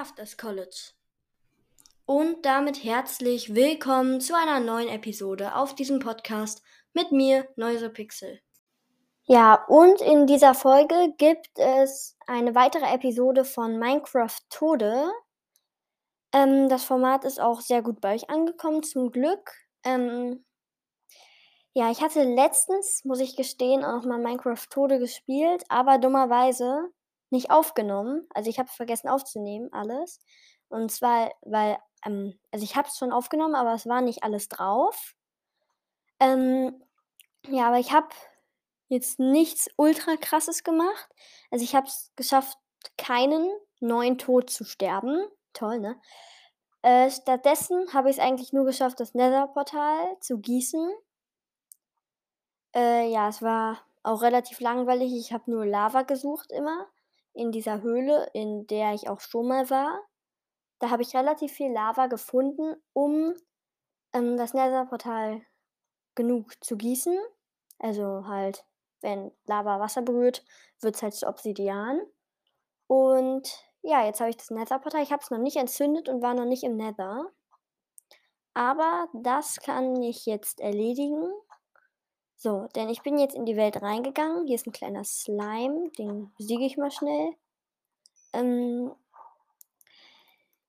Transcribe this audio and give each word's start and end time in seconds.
Crafters 0.00 0.38
College. 0.38 0.92
Und 2.06 2.46
damit 2.46 2.82
herzlich 2.82 3.54
willkommen 3.54 4.22
zu 4.22 4.34
einer 4.34 4.58
neuen 4.58 4.88
Episode 4.88 5.54
auf 5.54 5.74
diesem 5.74 5.98
Podcast 5.98 6.62
mit 6.94 7.12
mir, 7.12 7.46
Pixel. 7.92 8.40
Ja, 9.24 9.62
und 9.68 10.00
in 10.00 10.26
dieser 10.26 10.54
Folge 10.54 11.12
gibt 11.18 11.50
es 11.56 12.16
eine 12.26 12.54
weitere 12.54 12.86
Episode 12.86 13.44
von 13.44 13.78
Minecraft 13.78 14.38
Tode. 14.48 15.12
Ähm, 16.32 16.70
das 16.70 16.84
Format 16.84 17.26
ist 17.26 17.38
auch 17.38 17.60
sehr 17.60 17.82
gut 17.82 18.00
bei 18.00 18.14
euch 18.14 18.30
angekommen, 18.30 18.82
zum 18.82 19.10
Glück. 19.10 19.52
Ähm, 19.84 20.46
ja, 21.74 21.90
ich 21.90 22.00
hatte 22.00 22.22
letztens, 22.22 23.04
muss 23.04 23.20
ich 23.20 23.36
gestehen, 23.36 23.84
auch 23.84 24.06
mal 24.06 24.18
Minecraft 24.18 24.66
Tode 24.70 24.98
gespielt, 24.98 25.62
aber 25.68 25.98
dummerweise 25.98 26.90
nicht 27.30 27.50
aufgenommen. 27.50 28.26
Also 28.34 28.50
ich 28.50 28.58
habe 28.58 28.68
es 28.68 28.74
vergessen 28.74 29.08
aufzunehmen, 29.08 29.72
alles. 29.72 30.20
Und 30.68 30.90
zwar, 30.90 31.32
weil, 31.42 31.78
ähm, 32.04 32.38
also 32.50 32.64
ich 32.64 32.76
habe 32.76 32.88
es 32.88 32.96
schon 32.96 33.12
aufgenommen, 33.12 33.54
aber 33.54 33.74
es 33.74 33.86
war 33.86 34.00
nicht 34.00 34.22
alles 34.22 34.48
drauf. 34.48 35.14
Ähm, 36.20 36.82
ja, 37.48 37.68
aber 37.68 37.78
ich 37.78 37.92
habe 37.92 38.08
jetzt 38.88 39.18
nichts 39.18 39.68
ultra 39.76 40.16
krasses 40.16 40.64
gemacht. 40.64 41.08
Also 41.50 41.64
ich 41.64 41.74
habe 41.74 41.86
es 41.86 42.12
geschafft, 42.16 42.58
keinen 42.98 43.50
neuen 43.80 44.18
Tod 44.18 44.50
zu 44.50 44.64
sterben. 44.64 45.26
Toll, 45.52 45.80
ne? 45.80 46.00
Äh, 46.82 47.10
stattdessen 47.10 47.92
habe 47.92 48.10
ich 48.10 48.16
es 48.16 48.22
eigentlich 48.22 48.52
nur 48.52 48.64
geschafft, 48.64 49.00
das 49.00 49.14
Nether-Portal 49.14 50.16
zu 50.20 50.38
gießen. 50.38 50.90
Äh, 52.74 53.10
ja, 53.10 53.28
es 53.28 53.42
war 53.42 53.78
auch 54.02 54.22
relativ 54.22 54.60
langweilig. 54.60 55.12
Ich 55.12 55.32
habe 55.32 55.50
nur 55.50 55.66
Lava 55.66 56.02
gesucht 56.02 56.52
immer 56.52 56.86
in 57.32 57.52
dieser 57.52 57.82
Höhle, 57.82 58.28
in 58.34 58.66
der 58.66 58.94
ich 58.94 59.08
auch 59.08 59.20
schon 59.20 59.48
mal 59.48 59.70
war. 59.70 60.00
Da 60.78 60.90
habe 60.90 61.02
ich 61.02 61.14
relativ 61.14 61.52
viel 61.52 61.72
Lava 61.72 62.06
gefunden, 62.06 62.74
um 62.92 63.34
ähm, 64.12 64.36
das 64.36 64.54
Nether-Portal 64.54 65.42
genug 66.14 66.52
zu 66.64 66.76
gießen. 66.76 67.18
Also 67.78 68.26
halt, 68.26 68.64
wenn 69.00 69.32
Lava 69.46 69.80
Wasser 69.80 70.02
berührt, 70.02 70.44
wird 70.80 70.96
es 70.96 71.02
halt 71.02 71.14
zu 71.14 71.26
Obsidian. 71.26 72.00
Und 72.86 73.48
ja, 73.82 74.04
jetzt 74.04 74.20
habe 74.20 74.30
ich 74.30 74.36
das 74.36 74.50
Nether-Portal. 74.50 75.02
Ich 75.02 75.12
habe 75.12 75.22
es 75.22 75.30
noch 75.30 75.38
nicht 75.38 75.56
entzündet 75.56 76.08
und 76.08 76.22
war 76.22 76.34
noch 76.34 76.44
nicht 76.44 76.64
im 76.64 76.76
Nether. 76.76 77.30
Aber 78.54 79.08
das 79.14 79.60
kann 79.60 80.02
ich 80.02 80.26
jetzt 80.26 80.60
erledigen. 80.60 81.32
So, 82.42 82.68
denn 82.74 82.88
ich 82.88 83.02
bin 83.02 83.18
jetzt 83.18 83.34
in 83.34 83.44
die 83.44 83.58
Welt 83.58 83.82
reingegangen. 83.82 84.46
Hier 84.46 84.54
ist 84.54 84.66
ein 84.66 84.72
kleiner 84.72 85.04
Slime, 85.04 85.90
den 85.98 86.32
besiege 86.38 86.64
ich 86.64 86.78
mal 86.78 86.90
schnell. 86.90 87.34
Ähm, 88.32 88.90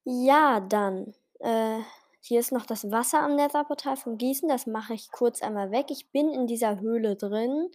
ja, 0.04 0.60
dann. 0.60 1.14
Äh, 1.38 1.78
hier 2.20 2.40
ist 2.40 2.52
noch 2.52 2.66
das 2.66 2.90
Wasser 2.90 3.22
am 3.22 3.36
Netherportal 3.36 3.96
vom 3.96 4.18
Gießen. 4.18 4.50
Das 4.50 4.66
mache 4.66 4.92
ich 4.92 5.10
kurz 5.12 5.40
einmal 5.40 5.70
weg. 5.70 5.86
Ich 5.88 6.10
bin 6.10 6.28
in 6.28 6.46
dieser 6.46 6.78
Höhle 6.78 7.16
drin, 7.16 7.70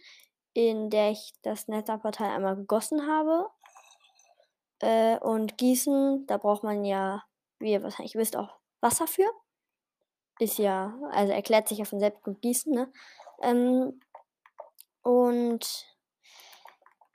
in 0.52 0.90
der 0.90 1.10
ich 1.10 1.32
das 1.42 1.66
Netherportal 1.66 2.30
einmal 2.30 2.54
gegossen 2.54 3.04
habe. 3.08 3.48
Äh, 4.78 5.18
und 5.18 5.58
Gießen, 5.58 6.24
da 6.28 6.36
braucht 6.36 6.62
man 6.62 6.84
ja, 6.84 7.24
wie 7.58 7.72
ihr 7.72 7.82
wahrscheinlich 7.82 8.14
wisst, 8.14 8.36
auch 8.36 8.60
Wasser 8.80 9.08
für. 9.08 9.28
Ist 10.38 10.58
ja, 10.58 10.96
also 11.10 11.32
erklärt 11.32 11.66
sich 11.66 11.78
ja 11.78 11.84
von 11.84 11.98
selbst 11.98 12.22
gut 12.22 12.40
Gießen, 12.42 12.72
ne? 12.72 12.92
Ähm, 13.42 14.00
und 15.02 15.86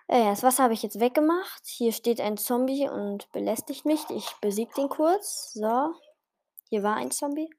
äh, 0.08 0.26
das 0.26 0.44
Wasser 0.44 0.64
habe 0.64 0.74
ich 0.74 0.84
jetzt 0.84 1.00
weggemacht. 1.00 1.66
Hier 1.66 1.92
steht 1.92 2.22
ein 2.22 2.38
Zombie 2.38 2.88
und 2.90 3.32
belästigt 3.32 3.86
mich. 3.86 4.10
Ich 4.10 4.32
besiege 4.42 4.74
den 4.76 4.90
kurz. 4.90 5.54
So, 5.54 5.94
hier 6.70 6.84
war 6.84 6.96
ein 6.96 7.12
Zombie. 7.12 7.50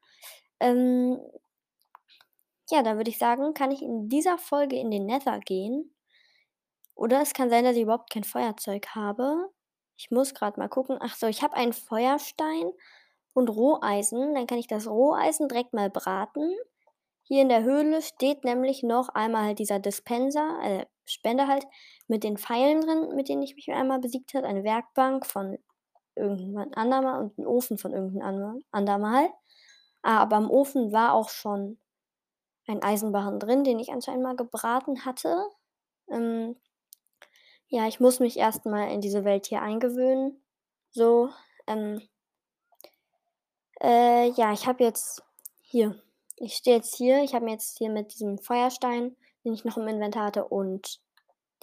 Ähm, 0.60 1.20
ja, 2.70 2.82
da 2.82 2.97
würde 2.97 3.10
ich 3.10 3.19
sagen, 3.19 3.54
kann 3.54 3.70
ich 3.70 3.82
in 3.82 4.08
dieser 4.08 4.38
Folge 4.38 4.76
in 4.76 4.91
den 4.91 5.06
Nether 5.06 5.38
gehen. 5.41 5.94
Oder 6.94 7.20
es 7.20 7.34
kann 7.34 7.50
sein, 7.50 7.64
dass 7.64 7.76
ich 7.76 7.82
überhaupt 7.82 8.10
kein 8.10 8.25
Feuerzeug 8.25 8.86
habe. 8.94 9.50
Ich 9.96 10.10
muss 10.10 10.34
gerade 10.34 10.58
mal 10.58 10.69
gucken. 10.69 10.98
Ach 11.00 11.14
so, 11.16 11.26
ich 11.26 11.42
habe 11.42 11.54
einen 11.54 11.72
Feuerstein 11.72 12.70
und 13.32 13.48
Roheisen. 13.48 14.34
Dann 14.34 14.46
kann 14.46 14.58
ich 14.58 14.66
das 14.66 14.86
Roheisen 14.86 15.48
direkt 15.48 15.72
mal 15.75 15.91
braten. 15.91 16.54
Hier 17.26 17.42
in 17.42 17.48
der 17.48 17.64
Höhle 17.64 18.02
steht 18.02 18.44
nämlich 18.44 18.82
noch 18.82 19.08
einmal 19.08 19.44
halt 19.44 19.58
dieser 19.58 19.78
Dispenser, 19.78 20.58
äh, 20.62 20.86
Spender 21.06 21.48
halt, 21.48 21.66
mit 22.06 22.22
den 22.22 22.36
Pfeilen 22.36 22.82
drin, 22.82 23.14
mit 23.16 23.28
denen 23.28 23.42
ich 23.42 23.56
mich 23.56 23.70
einmal 23.72 23.98
besiegt 23.98 24.34
habe. 24.34 24.46
Eine 24.46 24.62
Werkbank 24.62 25.26
von 25.26 25.58
irgendwann 26.16 26.72
andermal 26.74 27.22
und 27.22 27.38
ein 27.38 27.46
Ofen 27.46 27.78
von 27.78 27.92
irgendeinem 27.92 28.62
andermal. 28.70 29.28
Ah, 30.02 30.18
aber 30.18 30.36
im 30.36 30.50
Ofen 30.50 30.92
war 30.92 31.14
auch 31.14 31.30
schon 31.30 31.78
ein 32.66 32.82
Eisenbarren 32.82 33.40
drin, 33.40 33.64
den 33.64 33.78
ich 33.78 33.90
anscheinend 33.90 34.22
mal 34.22 34.36
gebraten 34.36 35.04
hatte. 35.04 35.36
Ähm, 36.10 36.56
ja, 37.68 37.88
ich 37.88 38.00
muss 38.00 38.20
mich 38.20 38.36
erstmal 38.38 38.90
in 38.92 39.00
diese 39.00 39.24
Welt 39.24 39.46
hier 39.46 39.62
eingewöhnen. 39.62 40.42
So, 40.90 41.30
ähm, 41.66 42.00
äh, 43.82 44.30
ja, 44.30 44.52
ich 44.52 44.66
habe 44.66 44.84
jetzt 44.84 45.22
hier 45.60 46.00
ich 46.36 46.54
stehe 46.54 46.76
jetzt 46.76 46.96
hier, 46.96 47.22
ich 47.22 47.34
habe 47.34 47.44
mir 47.44 47.52
jetzt 47.52 47.78
hier 47.78 47.90
mit 47.90 48.12
diesem 48.12 48.38
Feuerstein, 48.38 49.16
den 49.44 49.54
ich 49.54 49.64
noch 49.64 49.76
im 49.76 49.88
Inventar 49.88 50.26
hatte, 50.26 50.44
und 50.44 51.00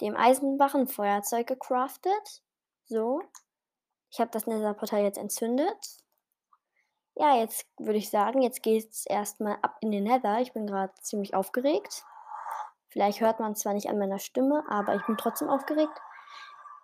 dem 0.00 0.16
Eisenbarren 0.16 0.88
Feuerzeug 0.88 1.46
gecraftet. 1.46 2.42
So. 2.84 3.22
Ich 4.10 4.20
habe 4.20 4.30
das 4.30 4.46
Nether-Portal 4.46 5.02
jetzt 5.02 5.18
entzündet. 5.18 5.98
Ja, 7.14 7.36
jetzt 7.38 7.66
würde 7.78 7.98
ich 7.98 8.10
sagen, 8.10 8.42
jetzt 8.42 8.62
geht 8.62 8.90
es 8.90 9.06
erstmal 9.06 9.58
ab 9.62 9.76
in 9.80 9.90
den 9.90 10.04
Nether. 10.04 10.40
Ich 10.40 10.52
bin 10.52 10.66
gerade 10.66 10.92
ziemlich 11.00 11.34
aufgeregt. 11.34 12.04
Vielleicht 12.88 13.20
hört 13.20 13.40
man 13.40 13.54
zwar 13.54 13.74
nicht 13.74 13.88
an 13.88 13.98
meiner 13.98 14.18
Stimme, 14.18 14.64
aber 14.68 14.94
ich 14.94 15.06
bin 15.06 15.16
trotzdem 15.16 15.48
aufgeregt. 15.48 15.98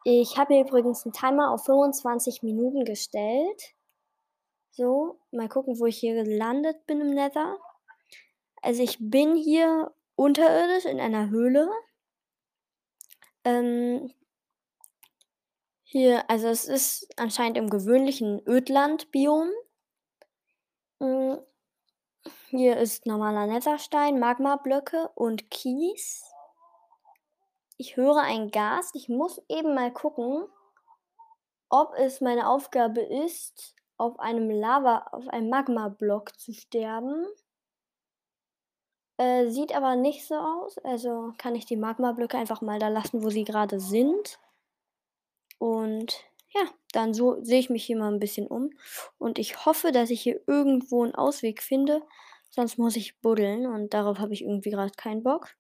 Ich 0.04 0.38
habe 0.38 0.54
mir 0.54 0.62
übrigens 0.62 1.04
einen 1.04 1.12
Timer 1.12 1.50
auf 1.50 1.64
25 1.64 2.42
Minuten 2.42 2.84
gestellt. 2.84 3.74
So, 4.70 5.18
mal 5.32 5.48
gucken, 5.48 5.78
wo 5.78 5.86
ich 5.86 5.98
hier 5.98 6.14
gelandet 6.14 6.86
bin 6.86 7.00
im 7.00 7.10
Nether. 7.10 7.58
Also 8.62 8.82
ich 8.82 8.96
bin 9.00 9.36
hier 9.36 9.92
unterirdisch 10.16 10.84
in 10.84 11.00
einer 11.00 11.30
Höhle. 11.30 11.70
Ähm, 13.44 14.12
hier, 15.84 16.28
also 16.28 16.48
es 16.48 16.64
ist 16.66 17.08
anscheinend 17.18 17.56
im 17.56 17.70
gewöhnlichen 17.70 18.42
Ödland-Biom. 18.46 19.50
Hm, 21.00 21.38
hier 22.50 22.76
ist 22.76 23.06
normaler 23.06 23.46
Netherstein, 23.46 24.18
Magmablöcke 24.18 25.10
und 25.14 25.50
Kies. 25.50 26.24
Ich 27.76 27.96
höre 27.96 28.18
ein 28.18 28.50
Gas. 28.50 28.90
Ich 28.94 29.08
muss 29.08 29.40
eben 29.48 29.74
mal 29.74 29.92
gucken, 29.92 30.46
ob 31.68 31.94
es 31.96 32.20
meine 32.20 32.48
Aufgabe 32.48 33.00
ist, 33.00 33.74
auf 33.96 34.18
einem 34.18 34.50
Lava, 34.50 35.06
auf 35.12 35.28
einem 35.28 35.48
Magma-Block 35.48 36.38
zu 36.38 36.52
sterben. 36.52 37.26
Äh, 39.18 39.48
sieht 39.50 39.74
aber 39.74 39.96
nicht 39.96 40.26
so 40.26 40.36
aus. 40.36 40.78
Also 40.78 41.32
kann 41.38 41.54
ich 41.54 41.66
die 41.66 41.76
Magma-Blöcke 41.76 42.38
einfach 42.38 42.62
mal 42.62 42.78
da 42.78 42.88
lassen, 42.88 43.22
wo 43.22 43.30
sie 43.30 43.44
gerade 43.44 43.80
sind. 43.80 44.38
Und 45.58 46.24
ja, 46.54 46.62
dann 46.92 47.12
so 47.12 47.42
sehe 47.42 47.58
ich 47.58 47.68
mich 47.68 47.84
hier 47.84 47.98
mal 47.98 48.12
ein 48.12 48.20
bisschen 48.20 48.46
um. 48.46 48.70
Und 49.18 49.38
ich 49.38 49.66
hoffe, 49.66 49.92
dass 49.92 50.10
ich 50.10 50.22
hier 50.22 50.40
irgendwo 50.46 51.02
einen 51.02 51.14
Ausweg 51.14 51.62
finde. 51.62 52.02
Sonst 52.50 52.78
muss 52.78 52.96
ich 52.96 53.20
buddeln 53.20 53.66
und 53.66 53.92
darauf 53.92 54.18
habe 54.18 54.32
ich 54.32 54.42
irgendwie 54.42 54.70
gerade 54.70 54.92
keinen 54.96 55.22
Bock. 55.22 55.54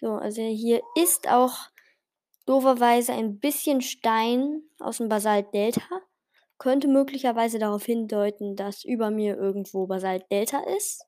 So, 0.00 0.12
also 0.12 0.42
hier 0.42 0.80
ist 0.96 1.28
auch 1.28 1.70
doverweise 2.46 3.12
ein 3.12 3.38
bisschen 3.40 3.82
Stein 3.82 4.62
aus 4.80 4.98
dem 4.98 5.08
Basalt 5.08 5.52
Delta. 5.52 5.82
Könnte 6.56 6.88
möglicherweise 6.88 7.58
darauf 7.58 7.84
hindeuten, 7.84 8.56
dass 8.56 8.84
über 8.84 9.10
mir 9.10 9.36
irgendwo 9.36 9.86
Basalt 9.86 10.30
Delta 10.30 10.60
ist. 10.76 11.07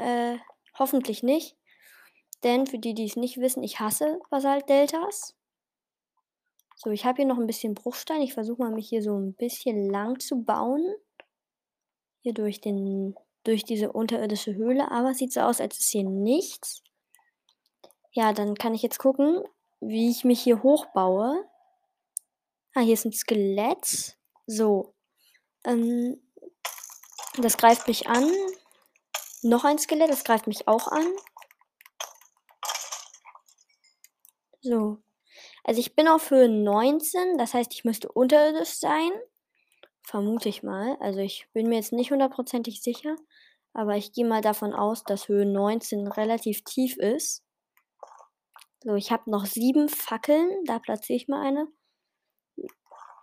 Äh, 0.00 0.38
hoffentlich 0.78 1.22
nicht. 1.22 1.56
Denn 2.42 2.66
für 2.66 2.78
die, 2.78 2.94
die 2.94 3.04
es 3.04 3.16
nicht 3.16 3.38
wissen, 3.38 3.62
ich 3.62 3.80
hasse 3.80 4.18
Basalt-Deltas. 4.30 5.36
So, 6.74 6.90
ich 6.90 7.04
habe 7.04 7.16
hier 7.16 7.26
noch 7.26 7.38
ein 7.38 7.46
bisschen 7.46 7.74
Bruchstein. 7.74 8.22
Ich 8.22 8.32
versuche 8.32 8.62
mal, 8.62 8.72
mich 8.72 8.88
hier 8.88 9.02
so 9.02 9.14
ein 9.18 9.34
bisschen 9.34 9.90
lang 9.90 10.18
zu 10.18 10.42
bauen. 10.42 10.82
Hier 12.22 12.32
durch, 12.32 12.62
den, 12.62 13.14
durch 13.44 13.64
diese 13.64 13.92
unterirdische 13.92 14.54
Höhle. 14.54 14.90
Aber 14.90 15.10
es 15.10 15.18
sieht 15.18 15.34
so 15.34 15.40
aus, 15.40 15.60
als 15.60 15.78
ist 15.78 15.90
hier 15.90 16.04
nichts. 16.04 16.82
Ja, 18.12 18.32
dann 18.32 18.54
kann 18.54 18.74
ich 18.74 18.82
jetzt 18.82 18.98
gucken, 18.98 19.44
wie 19.80 20.10
ich 20.10 20.24
mich 20.24 20.40
hier 20.40 20.62
hochbaue. 20.62 21.44
Ah, 22.74 22.80
hier 22.80 22.94
ist 22.94 23.04
ein 23.04 23.12
Skelett. 23.12 24.16
So. 24.46 24.94
Ähm, 25.64 26.18
das 27.36 27.58
greift 27.58 27.86
mich 27.86 28.08
an. 28.08 28.30
Noch 29.42 29.64
ein 29.64 29.78
Skelett, 29.78 30.10
das 30.10 30.24
greift 30.24 30.46
mich 30.46 30.68
auch 30.68 30.88
an. 30.88 31.06
So. 34.60 34.98
Also 35.64 35.80
ich 35.80 35.94
bin 35.94 36.08
auf 36.08 36.30
Höhe 36.30 36.48
19, 36.48 37.38
das 37.38 37.54
heißt, 37.54 37.72
ich 37.72 37.84
müsste 37.84 38.10
unterirdisch 38.12 38.78
sein. 38.78 39.10
Vermute 40.02 40.48
ich 40.48 40.62
mal. 40.62 40.96
Also 41.00 41.20
ich 41.20 41.48
bin 41.52 41.68
mir 41.68 41.76
jetzt 41.76 41.92
nicht 41.92 42.10
hundertprozentig 42.10 42.82
sicher, 42.82 43.16
aber 43.72 43.96
ich 43.96 44.12
gehe 44.12 44.26
mal 44.26 44.42
davon 44.42 44.74
aus, 44.74 45.04
dass 45.04 45.28
Höhe 45.28 45.46
19 45.46 46.06
relativ 46.08 46.64
tief 46.64 46.96
ist. 46.96 47.42
So, 48.82 48.94
ich 48.94 49.12
habe 49.12 49.30
noch 49.30 49.46
sieben 49.46 49.88
Fackeln, 49.88 50.64
da 50.64 50.78
platziere 50.78 51.16
ich 51.16 51.28
mal 51.28 51.42
eine. 51.46 51.68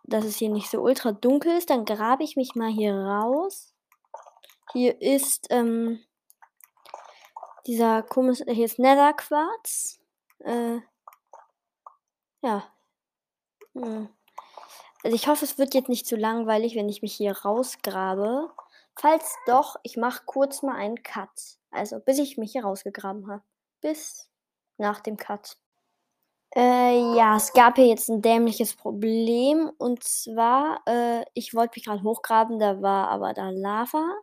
Dass 0.03 0.23
es 0.23 0.37
hier 0.37 0.49
nicht 0.49 0.69
so 0.69 0.81
ultra 0.81 1.11
dunkel 1.11 1.57
ist, 1.57 1.69
dann 1.69 1.85
grabe 1.85 2.23
ich 2.23 2.35
mich 2.35 2.55
mal 2.55 2.71
hier 2.71 2.95
raus. 2.95 3.73
Hier 4.73 5.01
ist 5.01 5.47
ähm, 5.49 5.99
dieser 7.67 8.01
komische, 8.03 8.45
hier 8.47 8.65
ist 8.65 8.79
Netherquarz. 8.79 9.99
Äh, 10.39 10.79
ja. 12.41 12.63
Hm. 13.73 14.09
Also 15.03 15.15
ich 15.15 15.27
hoffe, 15.27 15.45
es 15.45 15.57
wird 15.57 15.73
jetzt 15.73 15.89
nicht 15.89 16.07
zu 16.07 16.15
langweilig, 16.15 16.75
wenn 16.75 16.89
ich 16.89 17.01
mich 17.01 17.13
hier 17.13 17.33
rausgrabe. 17.33 18.49
Falls 18.95 19.35
doch, 19.45 19.75
ich 19.83 19.97
mache 19.97 20.23
kurz 20.25 20.63
mal 20.63 20.75
einen 20.75 21.03
Cut. 21.03 21.29
Also 21.69 21.99
bis 21.99 22.17
ich 22.17 22.37
mich 22.37 22.53
hier 22.53 22.63
rausgegraben 22.63 23.29
habe. 23.29 23.43
Bis 23.81 24.29
nach 24.77 25.01
dem 25.01 25.17
Cut. 25.17 25.57
Äh, 26.55 27.15
ja, 27.15 27.35
es 27.35 27.53
gab 27.53 27.75
hier 27.75 27.87
jetzt 27.87 28.09
ein 28.09 28.21
dämliches 28.21 28.75
Problem. 28.75 29.69
Und 29.77 30.03
zwar, 30.03 30.81
äh, 30.87 31.23
ich 31.33 31.53
wollte 31.53 31.77
mich 31.77 31.85
gerade 31.85 32.03
hochgraben, 32.03 32.57
da 32.57 32.81
war 32.81 33.09
aber 33.09 33.33
da 33.33 33.49
Lava. 33.49 34.15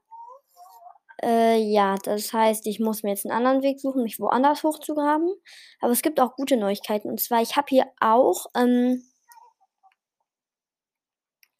Äh, 1.24 1.56
ja, 1.56 1.96
das 2.04 2.32
heißt, 2.34 2.66
ich 2.66 2.80
muss 2.80 3.02
mir 3.02 3.10
jetzt 3.10 3.24
einen 3.24 3.34
anderen 3.34 3.62
Weg 3.62 3.80
suchen, 3.80 4.02
mich 4.02 4.20
woanders 4.20 4.62
hochzugraben. 4.62 5.34
Aber 5.80 5.92
es 5.92 6.02
gibt 6.02 6.20
auch 6.20 6.36
gute 6.36 6.56
Neuigkeiten. 6.58 7.08
Und 7.08 7.20
zwar, 7.20 7.40
ich 7.40 7.56
habe 7.56 7.66
hier 7.70 7.86
auch 8.00 8.46
ähm, 8.54 9.02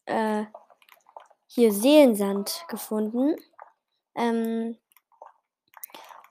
äh, 0.05 0.45
hier 1.47 1.73
Seelensand 1.73 2.65
gefunden. 2.67 3.35
Ähm, 4.15 4.77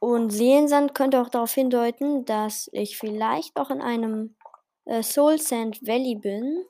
und 0.01 0.31
Seelensand 0.31 0.95
könnte 0.95 1.21
auch 1.21 1.29
darauf 1.29 1.53
hindeuten, 1.53 2.25
dass 2.27 2.69
ich 2.73 2.99
vielleicht 2.99 3.57
auch 3.59 3.71
in 3.71 3.83
einem 3.83 4.37
äh, 4.85 5.03
Soul 5.03 5.41
Sand 5.41 5.81
Valley 5.83 6.17
bin. 6.17 6.65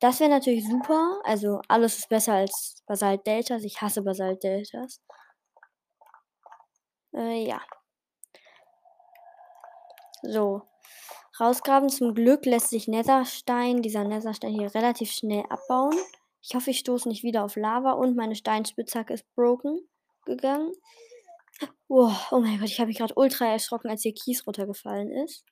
Das 0.00 0.20
wäre 0.20 0.30
natürlich 0.30 0.68
super. 0.68 1.20
Also 1.24 1.60
alles 1.68 1.98
ist 1.98 2.08
besser 2.08 2.34
als 2.34 2.84
Basalt 2.86 3.26
Deltas. 3.26 3.64
Ich 3.64 3.80
hasse 3.80 4.02
Basalt 4.02 4.44
Deltas. 4.44 5.00
Äh, 7.18 7.46
ja. 7.48 7.60
So. 10.22 10.62
Rausgraben. 11.40 11.88
Zum 11.88 12.14
Glück 12.14 12.46
lässt 12.46 12.70
sich 12.70 12.88
Netherstein, 12.88 13.82
dieser 13.82 14.04
Netherstein 14.04 14.52
hier 14.52 14.74
relativ 14.74 15.10
schnell 15.10 15.44
abbauen. 15.48 15.96
Ich 16.40 16.54
hoffe, 16.54 16.70
ich 16.70 16.78
stoße 16.78 17.08
nicht 17.08 17.24
wieder 17.24 17.44
auf 17.44 17.56
Lava 17.56 17.92
und 17.92 18.16
meine 18.16 18.36
Steinspitzhacke 18.36 19.14
ist 19.14 19.26
broken 19.34 19.80
gegangen. 20.24 20.72
Oh, 21.88 22.12
oh 22.30 22.38
mein 22.38 22.58
Gott, 22.58 22.68
ich 22.68 22.78
habe 22.78 22.88
mich 22.88 22.98
gerade 22.98 23.14
ultra 23.16 23.46
erschrocken, 23.46 23.90
als 23.90 24.02
hier 24.02 24.14
Kies 24.14 24.46
runtergefallen 24.46 25.10
ist. 25.10 25.44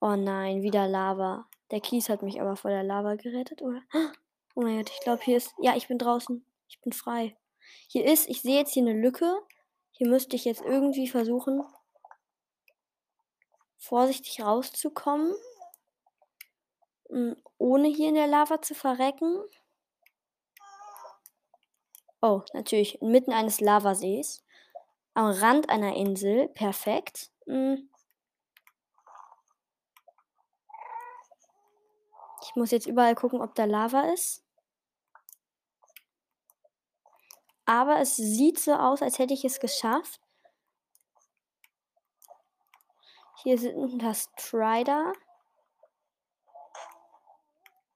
Oh 0.00 0.16
nein, 0.16 0.62
wieder 0.62 0.88
Lava. 0.88 1.46
Der 1.70 1.80
Kies 1.80 2.08
hat 2.08 2.22
mich 2.22 2.40
aber 2.40 2.56
vor 2.56 2.70
der 2.70 2.84
Lava 2.84 3.16
gerettet, 3.16 3.62
oder? 3.62 3.82
Oh 4.54 4.62
mein 4.62 4.78
Gott, 4.78 4.90
ich 4.90 5.00
glaube, 5.00 5.22
hier 5.22 5.36
ist. 5.36 5.54
Ja, 5.60 5.76
ich 5.76 5.88
bin 5.88 5.98
draußen. 5.98 6.42
Ich 6.68 6.80
bin 6.80 6.92
frei. 6.92 7.36
Hier 7.88 8.04
ist, 8.04 8.28
ich 8.28 8.42
sehe 8.42 8.58
jetzt 8.58 8.72
hier 8.72 8.82
eine 8.82 8.98
Lücke. 8.98 9.40
Hier 9.92 10.08
müsste 10.08 10.36
ich 10.36 10.44
jetzt 10.44 10.62
irgendwie 10.62 11.08
versuchen, 11.08 11.62
vorsichtig 13.78 14.42
rauszukommen, 14.42 15.34
hm, 17.08 17.36
ohne 17.58 17.88
hier 17.88 18.10
in 18.10 18.14
der 18.14 18.26
Lava 18.26 18.60
zu 18.60 18.74
verrecken. 18.74 19.42
Oh, 22.20 22.42
natürlich, 22.52 23.00
inmitten 23.00 23.32
eines 23.32 23.60
Lavasees. 23.60 24.44
Am 25.14 25.26
Rand 25.26 25.70
einer 25.70 25.94
Insel. 25.96 26.48
Perfekt. 26.48 27.30
Hm. 27.46 27.88
Ich 32.42 32.54
muss 32.54 32.70
jetzt 32.70 32.86
überall 32.86 33.14
gucken, 33.14 33.40
ob 33.40 33.54
da 33.54 33.64
Lava 33.64 34.12
ist. 34.12 34.45
Aber 37.66 38.00
es 38.00 38.16
sieht 38.16 38.58
so 38.58 38.72
aus, 38.74 39.02
als 39.02 39.18
hätte 39.18 39.34
ich 39.34 39.44
es 39.44 39.60
geschafft. 39.60 40.20
Hier 43.42 43.58
sind 43.58 43.98
das 44.00 44.30
Strider. 44.38 45.12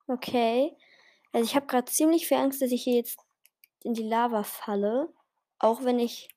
Okay. 0.07 0.77
Also 1.33 1.45
ich 1.45 1.55
habe 1.55 1.67
gerade 1.67 1.91
ziemlich 1.91 2.27
viel 2.27 2.37
Angst, 2.37 2.61
dass 2.61 2.73
ich 2.73 2.83
hier 2.83 2.97
jetzt 2.97 3.19
in 3.85 3.95
die 3.95 4.03
Lava 4.03 4.43
falle. 4.43 5.13
Auch 5.61 5.85
wenn 5.85 5.99
ich 5.99 6.29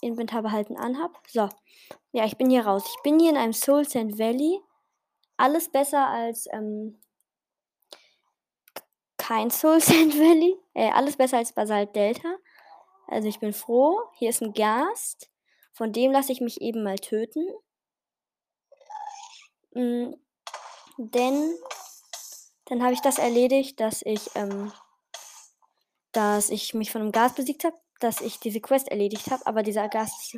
Inventar 0.00 0.42
behalten 0.42 0.76
anhab. 0.76 1.18
So. 1.28 1.48
Ja, 2.12 2.24
ich 2.24 2.36
bin 2.36 2.50
hier 2.50 2.66
raus. 2.66 2.84
Ich 2.86 3.02
bin 3.02 3.20
hier 3.20 3.30
in 3.30 3.36
einem 3.36 3.52
Soul 3.52 3.84
Sand 3.88 4.18
Valley. 4.18 4.60
Alles 5.36 5.70
besser 5.70 6.06
als 6.08 6.46
ähm, 6.52 7.00
kein 9.18 9.50
Soul 9.50 9.80
Sand 9.80 10.14
Valley. 10.18 10.56
Äh, 10.74 10.90
alles 10.90 11.16
besser 11.16 11.38
als 11.38 11.52
Basalt 11.52 11.94
Delta. 11.94 12.36
Also 13.12 13.28
ich 13.28 13.40
bin 13.40 13.52
froh. 13.52 14.00
Hier 14.14 14.30
ist 14.30 14.42
ein 14.42 14.54
Gast. 14.54 15.30
Von 15.72 15.92
dem 15.92 16.12
lasse 16.12 16.32
ich 16.32 16.40
mich 16.40 16.60
eben 16.60 16.82
mal 16.82 16.98
töten. 16.98 17.46
Mhm. 19.74 20.16
Denn 20.96 21.54
dann 22.66 22.82
habe 22.82 22.94
ich 22.94 23.00
das 23.00 23.18
erledigt, 23.18 23.80
dass 23.80 24.02
ich, 24.02 24.30
ähm, 24.34 24.72
dass 26.12 26.50
ich 26.50 26.74
mich 26.74 26.90
von 26.90 27.02
einem 27.02 27.12
Gas 27.12 27.34
besiegt 27.34 27.64
habe, 27.64 27.76
dass 28.00 28.20
ich 28.20 28.38
diese 28.38 28.60
Quest 28.60 28.88
erledigt 28.88 29.30
habe, 29.30 29.46
aber 29.46 29.62
dieser 29.62 29.88
Gas. 29.88 30.36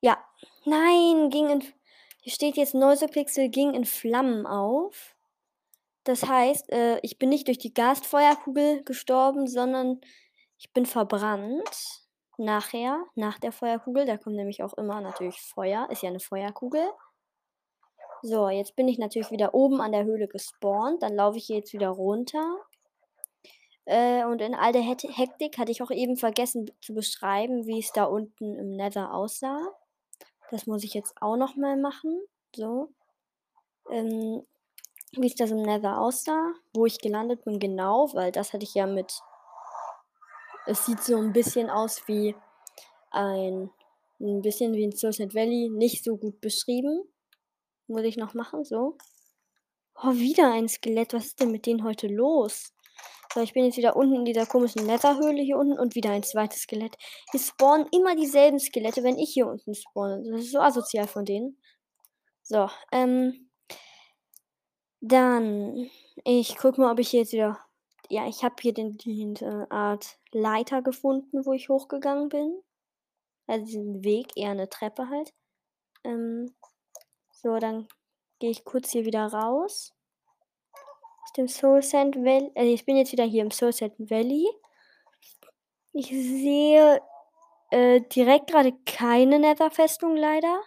Ja. 0.00 0.24
Nein, 0.64 1.30
ging 1.30 1.48
in. 1.50 1.74
Hier 2.22 2.32
steht 2.32 2.56
jetzt 2.56 2.74
Neusepixel 2.74 3.48
ging 3.48 3.74
in 3.74 3.84
Flammen 3.84 4.46
auf. 4.46 5.16
Das 6.04 6.26
heißt, 6.26 6.70
äh, 6.72 6.98
ich 7.02 7.18
bin 7.18 7.28
nicht 7.28 7.46
durch 7.46 7.58
die 7.58 7.74
Gasfeuerkugel 7.74 8.82
gestorben, 8.84 9.46
sondern 9.46 10.00
ich 10.58 10.72
bin 10.72 10.86
verbrannt. 10.86 12.06
Nachher, 12.38 13.04
nach 13.14 13.38
der 13.38 13.52
Feuerkugel, 13.52 14.06
da 14.06 14.16
kommt 14.16 14.36
nämlich 14.36 14.62
auch 14.62 14.72
immer 14.74 15.00
natürlich 15.02 15.40
Feuer, 15.40 15.88
ist 15.90 16.02
ja 16.02 16.08
eine 16.08 16.20
Feuerkugel. 16.20 16.82
So, 18.22 18.48
jetzt 18.48 18.76
bin 18.76 18.88
ich 18.88 18.98
natürlich 18.98 19.30
wieder 19.30 19.54
oben 19.54 19.80
an 19.80 19.92
der 19.92 20.04
Höhle 20.04 20.28
gespawnt. 20.28 21.02
Dann 21.02 21.16
laufe 21.16 21.38
ich 21.38 21.46
hier 21.46 21.56
jetzt 21.56 21.72
wieder 21.72 21.88
runter. 21.88 22.58
Äh, 23.86 24.24
und 24.24 24.40
in 24.40 24.54
all 24.54 24.72
der 24.72 24.82
Hektik 24.82 25.58
hatte 25.58 25.72
ich 25.72 25.82
auch 25.82 25.90
eben 25.90 26.16
vergessen 26.16 26.70
zu 26.80 26.94
beschreiben, 26.94 27.66
wie 27.66 27.80
es 27.80 27.92
da 27.92 28.04
unten 28.04 28.58
im 28.58 28.76
Nether 28.76 29.12
aussah. 29.14 29.60
Das 30.50 30.66
muss 30.66 30.84
ich 30.84 30.94
jetzt 30.94 31.14
auch 31.20 31.36
nochmal 31.36 31.76
machen. 31.76 32.20
So. 32.54 32.92
Ähm, 33.90 34.46
wie 35.12 35.26
es 35.26 35.34
das 35.34 35.50
im 35.50 35.62
Nether 35.62 36.00
aussah, 36.00 36.52
wo 36.72 36.86
ich 36.86 36.98
gelandet 36.98 37.44
bin, 37.44 37.58
genau, 37.58 38.08
weil 38.14 38.32
das 38.32 38.52
hatte 38.52 38.64
ich 38.64 38.74
ja 38.74 38.86
mit. 38.86 39.12
Es 40.66 40.86
sieht 40.86 41.02
so 41.02 41.16
ein 41.16 41.32
bisschen 41.32 41.70
aus 41.70 42.06
wie 42.06 42.34
ein. 43.10 43.70
Ein 44.22 44.42
bisschen 44.42 44.74
wie 44.74 44.86
ein 44.86 44.92
Sunset 44.92 45.34
Valley, 45.34 45.70
nicht 45.70 46.04
so 46.04 46.18
gut 46.18 46.42
beschrieben. 46.42 47.02
Muss 47.86 48.02
ich 48.02 48.18
noch 48.18 48.34
machen, 48.34 48.64
so. 48.64 48.98
Oh, 49.94 50.12
wieder 50.12 50.52
ein 50.52 50.68
Skelett. 50.68 51.14
Was 51.14 51.26
ist 51.26 51.40
denn 51.40 51.50
mit 51.50 51.64
denen 51.64 51.84
heute 51.84 52.06
los? 52.06 52.74
So, 53.32 53.40
ich 53.40 53.54
bin 53.54 53.64
jetzt 53.64 53.78
wieder 53.78 53.96
unten 53.96 54.16
in 54.16 54.24
dieser 54.24 54.44
komischen 54.44 54.86
Netherhöhle 54.86 55.40
hier 55.40 55.56
unten 55.56 55.78
und 55.78 55.94
wieder 55.94 56.10
ein 56.10 56.22
zweites 56.22 56.62
Skelett. 56.62 56.96
Hier 57.30 57.40
spawnen 57.40 57.86
immer 57.92 58.14
dieselben 58.14 58.58
Skelette, 58.58 59.02
wenn 59.02 59.18
ich 59.18 59.30
hier 59.32 59.46
unten 59.46 59.74
spawne. 59.74 60.22
Das 60.30 60.42
ist 60.42 60.52
so 60.52 60.60
asozial 60.60 61.06
von 61.06 61.24
denen. 61.24 61.58
So, 62.42 62.68
ähm. 62.92 63.49
Dann, 65.00 65.90
ich 66.24 66.56
guck 66.56 66.78
mal, 66.78 66.92
ob 66.92 66.98
ich 66.98 67.12
jetzt 67.12 67.32
wieder. 67.32 67.58
Ja, 68.08 68.26
ich 68.26 68.42
habe 68.42 68.56
hier 68.60 68.74
den, 68.74 68.98
die 68.98 69.34
Art 69.70 70.18
Leiter 70.32 70.82
gefunden, 70.82 71.46
wo 71.46 71.52
ich 71.52 71.68
hochgegangen 71.68 72.28
bin. 72.28 72.60
Also 73.46 73.64
diesen 73.64 74.04
Weg, 74.04 74.28
eher 74.36 74.50
eine 74.50 74.68
Treppe 74.68 75.08
halt. 75.08 75.32
Ähm, 76.04 76.54
so, 77.32 77.58
dann 77.58 77.88
gehe 78.40 78.50
ich 78.50 78.64
kurz 78.64 78.90
hier 78.90 79.04
wieder 79.04 79.26
raus. 79.26 79.94
Aus 81.22 81.32
dem 81.36 81.48
Soul 81.48 81.82
Sand 81.82 82.16
Valley. 82.16 82.50
Also 82.54 82.72
ich 82.72 82.84
bin 82.84 82.96
jetzt 82.96 83.12
wieder 83.12 83.24
hier 83.24 83.42
im 83.42 83.50
Soul 83.50 83.72
Sand 83.72 83.94
Valley. 83.98 84.46
Ich 85.92 86.08
sehe 86.08 87.00
äh, 87.70 88.00
direkt 88.00 88.50
gerade 88.50 88.72
keine 88.84 89.38
Nether-Festung 89.38 90.16
leider 90.16 90.60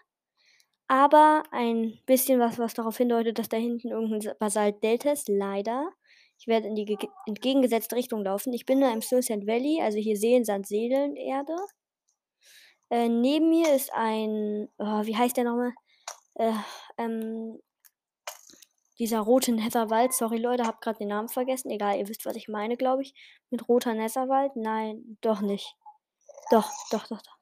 aber 0.87 1.43
ein 1.51 1.99
bisschen 2.05 2.39
was, 2.39 2.59
was 2.59 2.73
darauf 2.73 2.97
hindeutet, 2.97 3.39
dass 3.39 3.49
da 3.49 3.57
hinten 3.57 3.89
irgendein 3.89 4.35
Basalt-Delta 4.37 5.11
ist. 5.11 5.29
Leider. 5.29 5.91
Ich 6.37 6.47
werde 6.47 6.67
in 6.67 6.75
die 6.75 6.97
entgegengesetzte 7.27 7.95
Richtung 7.95 8.23
laufen. 8.23 8.53
Ich 8.53 8.65
bin 8.65 8.79
in 8.79 8.85
einem 8.85 9.01
Soul 9.01 9.21
Sand 9.21 9.47
Valley, 9.47 9.81
also 9.81 9.97
hier 9.97 10.17
Seen, 10.17 10.43
Sand, 10.43 10.67
Seelen, 10.67 11.15
Erde. 11.15 11.55
Äh, 12.89 13.07
neben 13.09 13.49
mir 13.49 13.73
ist 13.73 13.93
ein, 13.93 14.69
oh, 14.77 15.05
wie 15.05 15.15
heißt 15.15 15.37
der 15.37 15.45
nochmal? 15.45 15.73
Äh, 16.35 16.53
ähm, 16.97 17.59
dieser 18.99 19.21
rote 19.21 19.51
Netherwald. 19.51 20.13
Sorry 20.13 20.37
Leute, 20.37 20.65
hab 20.65 20.81
gerade 20.81 20.99
den 20.99 21.07
Namen 21.07 21.29
vergessen. 21.29 21.71
Egal, 21.71 21.97
ihr 21.97 22.07
wisst, 22.07 22.25
was 22.25 22.35
ich 22.35 22.47
meine, 22.47 22.77
glaube 22.77 23.01
ich. 23.03 23.13
Mit 23.49 23.67
roter 23.67 23.93
Netherwald? 23.93 24.55
Nein, 24.55 25.17
doch 25.21 25.41
nicht. 25.41 25.75
Doch, 26.51 26.69
doch, 26.91 27.07
doch, 27.07 27.21
doch. 27.21 27.32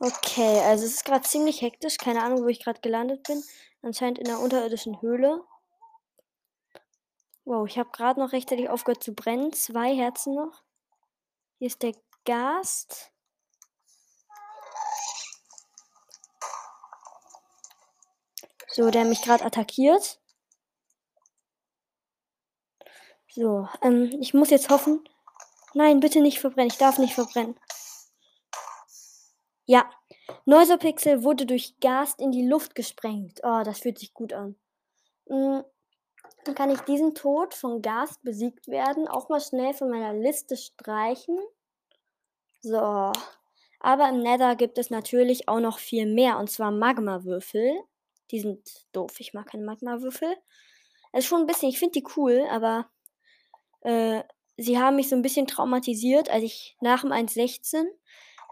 Okay, 0.00 0.60
also 0.60 0.84
es 0.84 0.94
ist 0.94 1.04
gerade 1.04 1.26
ziemlich 1.26 1.62
hektisch. 1.62 1.96
Keine 1.98 2.22
Ahnung, 2.22 2.42
wo 2.42 2.48
ich 2.48 2.62
gerade 2.62 2.80
gelandet 2.80 3.22
bin. 3.24 3.42
Anscheinend 3.82 4.18
in 4.18 4.24
der 4.24 4.40
unterirdischen 4.40 5.00
Höhle. 5.00 5.44
Wow, 7.44 7.66
ich 7.68 7.78
habe 7.78 7.90
gerade 7.90 8.18
noch 8.20 8.32
rechtzeitig 8.32 8.68
aufgehört 8.68 9.04
zu 9.04 9.14
brennen. 9.14 9.52
Zwei 9.52 9.94
Herzen 9.94 10.34
noch. 10.34 10.62
Hier 11.58 11.66
ist 11.66 11.82
der 11.82 11.94
Gast. 12.24 13.12
So, 18.68 18.90
der 18.90 19.04
mich 19.04 19.22
gerade 19.22 19.44
attackiert. 19.44 20.20
So, 23.28 23.68
ähm, 23.82 24.10
ich 24.20 24.34
muss 24.34 24.50
jetzt 24.50 24.70
hoffen. 24.70 25.08
Nein, 25.74 26.00
bitte 26.00 26.20
nicht 26.20 26.40
verbrennen. 26.40 26.70
Ich 26.70 26.78
darf 26.78 26.98
nicht 26.98 27.14
verbrennen. 27.14 27.58
Ja, 29.66 29.90
Neusopixel 30.44 31.22
wurde 31.22 31.46
durch 31.46 31.78
Gas 31.80 32.14
in 32.18 32.30
die 32.30 32.46
Luft 32.46 32.74
gesprengt. 32.74 33.40
Oh, 33.42 33.62
das 33.64 33.80
fühlt 33.80 33.98
sich 33.98 34.12
gut 34.12 34.32
an. 34.32 34.56
Mhm. 35.26 35.64
Dann 36.44 36.54
kann 36.54 36.70
ich 36.70 36.80
diesen 36.80 37.14
Tod 37.14 37.54
von 37.54 37.80
Gas 37.80 38.18
besiegt 38.22 38.68
werden 38.68 39.08
auch 39.08 39.28
mal 39.28 39.40
schnell 39.40 39.72
von 39.72 39.90
meiner 39.90 40.12
Liste 40.12 40.56
streichen. 40.56 41.38
So. 42.60 43.12
Aber 43.80 44.08
im 44.08 44.20
Nether 44.20 44.56
gibt 44.56 44.78
es 44.78 44.90
natürlich 44.90 45.48
auch 45.48 45.60
noch 45.60 45.78
viel 45.78 46.06
mehr, 46.06 46.38
und 46.38 46.50
zwar 46.50 46.70
Magmawürfel. 46.70 47.82
Die 48.30 48.40
sind 48.40 48.86
doof. 48.92 49.12
Ich 49.18 49.34
mag 49.34 49.48
keine 49.50 49.64
Magmawürfel. 49.64 50.34
Also 51.12 51.28
schon 51.28 51.40
ein 51.42 51.46
bisschen, 51.46 51.68
ich 51.68 51.78
finde 51.78 52.00
die 52.00 52.06
cool, 52.16 52.46
aber 52.50 52.90
äh, 53.82 54.22
sie 54.56 54.78
haben 54.78 54.96
mich 54.96 55.08
so 55.08 55.16
ein 55.16 55.22
bisschen 55.22 55.46
traumatisiert, 55.46 56.30
als 56.30 56.42
ich 56.42 56.76
nach 56.80 57.02
dem 57.02 57.12
1.16 57.12 57.84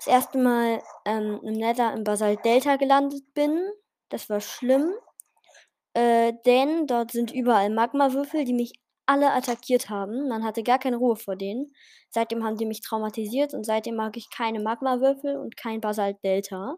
das 0.05 0.13
erste 0.13 0.39
Mal 0.39 0.83
ähm, 1.05 1.41
im 1.45 1.55
Nether 1.55 1.93
im 1.95 2.03
Basalt 2.03 2.45
Delta 2.45 2.77
gelandet 2.77 3.23
bin. 3.35 3.71
Das 4.09 4.29
war 4.29 4.41
schlimm. 4.41 4.93
Äh, 5.95 6.33
denn 6.45 6.87
dort 6.87 7.13
sind 7.13 7.33
überall 7.33 7.71
Magmawürfel, 7.71 8.45
die 8.45 8.53
mich 8.55 8.73
alle 9.07 9.33
attackiert 9.33 9.91
haben. 9.91 10.29
Man 10.29 10.43
hatte 10.45 10.63
gar 10.63 10.79
keine 10.79 10.97
Ruhe 10.97 11.17
vor 11.17 11.37
denen. 11.37 11.73
Seitdem 12.11 12.45
haben 12.45 12.57
die 12.57 12.67
mich 12.67 12.81
traumatisiert 12.81 13.55
und 13.55 13.65
seitdem 13.65 13.95
mag 13.97 14.17
ich 14.17 14.31
keine 14.31 14.61
Magmawürfel 14.61 15.37
und 15.37 15.57
kein 15.57 15.81
Basalt 15.81 16.17
Delta. 16.25 16.77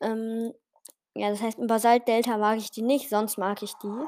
Ähm, 0.00 0.52
ja, 1.14 1.30
das 1.30 1.42
heißt, 1.42 1.58
im 1.58 1.66
Basalt 1.66 2.08
Delta 2.08 2.38
mag 2.38 2.58
ich 2.58 2.70
die 2.70 2.82
nicht, 2.82 3.08
sonst 3.08 3.38
mag 3.38 3.62
ich 3.62 3.74
die. 3.82 4.06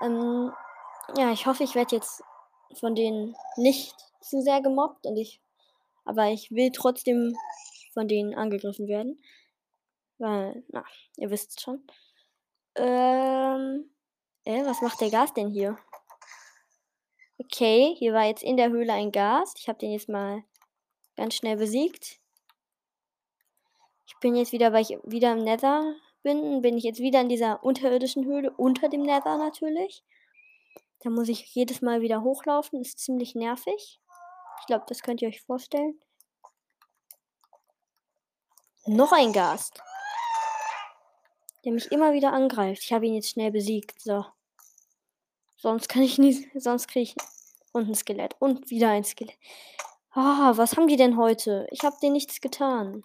Ähm, 0.00 0.52
ja, 1.16 1.30
ich 1.32 1.46
hoffe, 1.46 1.64
ich 1.64 1.74
werde 1.74 1.96
jetzt 1.96 2.22
von 2.80 2.94
denen 2.94 3.36
nicht 3.56 3.94
zu 4.20 4.40
sehr 4.42 4.60
gemobbt 4.60 5.06
und 5.06 5.16
ich, 5.16 5.40
aber 6.06 6.30
ich 6.30 6.50
will 6.50 6.70
trotzdem 6.72 7.36
von 7.92 8.08
denen 8.08 8.34
angegriffen 8.34 8.88
werden. 8.88 9.20
Weil, 10.18 10.64
na, 10.68 10.84
ihr 11.16 11.30
wisst 11.30 11.60
schon. 11.60 11.86
Ähm, 12.76 13.90
äh, 14.44 14.64
was 14.64 14.80
macht 14.80 15.00
der 15.00 15.10
Gas 15.10 15.34
denn 15.34 15.50
hier? 15.50 15.76
Okay, 17.38 17.94
hier 17.98 18.14
war 18.14 18.24
jetzt 18.24 18.42
in 18.42 18.56
der 18.56 18.70
Höhle 18.70 18.92
ein 18.92 19.12
Gas. 19.12 19.54
Ich 19.58 19.68
habe 19.68 19.78
den 19.78 19.92
jetzt 19.92 20.08
mal 20.08 20.42
ganz 21.16 21.34
schnell 21.34 21.56
besiegt. 21.56 22.18
Ich 24.06 24.16
bin 24.20 24.34
jetzt 24.34 24.52
wieder, 24.52 24.72
weil 24.72 24.82
ich 24.82 24.98
wieder 25.04 25.32
im 25.32 25.44
Nether 25.44 25.94
bin, 26.22 26.62
bin 26.62 26.76
ich 26.78 26.84
jetzt 26.84 27.00
wieder 27.00 27.20
in 27.20 27.28
dieser 27.28 27.62
unterirdischen 27.62 28.24
Höhle, 28.24 28.50
unter 28.56 28.88
dem 28.88 29.02
Nether 29.02 29.36
natürlich. 29.36 30.02
Da 31.00 31.10
muss 31.10 31.28
ich 31.28 31.54
jedes 31.54 31.82
Mal 31.82 32.00
wieder 32.00 32.22
hochlaufen, 32.22 32.80
ist 32.80 32.98
ziemlich 32.98 33.34
nervig. 33.34 34.00
Ich 34.60 34.66
glaube, 34.66 34.84
das 34.88 35.02
könnt 35.02 35.22
ihr 35.22 35.28
euch 35.28 35.42
vorstellen. 35.42 36.00
Noch 38.86 39.12
ein 39.12 39.32
Gast 39.32 39.82
der 41.66 41.72
mich 41.72 41.90
immer 41.90 42.12
wieder 42.12 42.32
angreift. 42.32 42.84
Ich 42.84 42.92
habe 42.92 43.06
ihn 43.06 43.14
jetzt 43.14 43.30
schnell 43.30 43.50
besiegt. 43.50 44.00
So. 44.00 44.24
Sonst 45.56 45.88
kann 45.88 46.02
ich 46.02 46.16
nicht. 46.16 46.48
Sonst 46.54 46.86
kriege 46.86 47.10
ich. 47.10 47.16
Und 47.72 47.88
ein 47.88 47.94
Skelett. 47.96 48.36
Und 48.38 48.70
wieder 48.70 48.90
ein 48.90 49.02
Skelett. 49.02 49.36
Ah, 50.12 50.52
was 50.56 50.76
haben 50.76 50.86
die 50.86 50.96
denn 50.96 51.16
heute? 51.16 51.66
Ich 51.72 51.82
habe 51.82 51.96
denen 52.00 52.12
nichts 52.12 52.40
getan. 52.40 53.02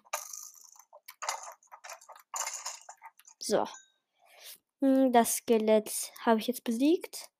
So. 3.39 3.67
Hm, 4.79 5.11
das 5.11 5.37
Skelett 5.37 6.13
habe 6.23 6.39
ich 6.39 6.45
jetzt 6.45 6.63
besiegt. 6.63 7.31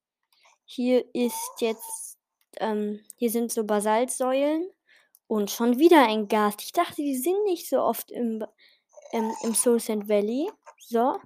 Hier 0.64 1.04
ist 1.14 1.60
jetzt. 1.60 2.18
Ähm, 2.58 3.00
hier 3.16 3.30
sind 3.30 3.52
so 3.52 3.64
Basaltsäulen. 3.64 4.70
Und 5.26 5.50
schon 5.50 5.78
wieder 5.78 6.06
ein 6.06 6.28
Gast. 6.28 6.62
Ich 6.62 6.72
dachte, 6.72 6.96
die 6.96 7.16
sind 7.16 7.44
nicht 7.44 7.68
so 7.68 7.80
oft 7.80 8.10
im, 8.10 8.44
ähm, 9.12 9.32
im 9.42 9.54
Soul 9.54 9.80
Sand 9.80 10.08
Valley. 10.08 10.50
So. 10.78 11.18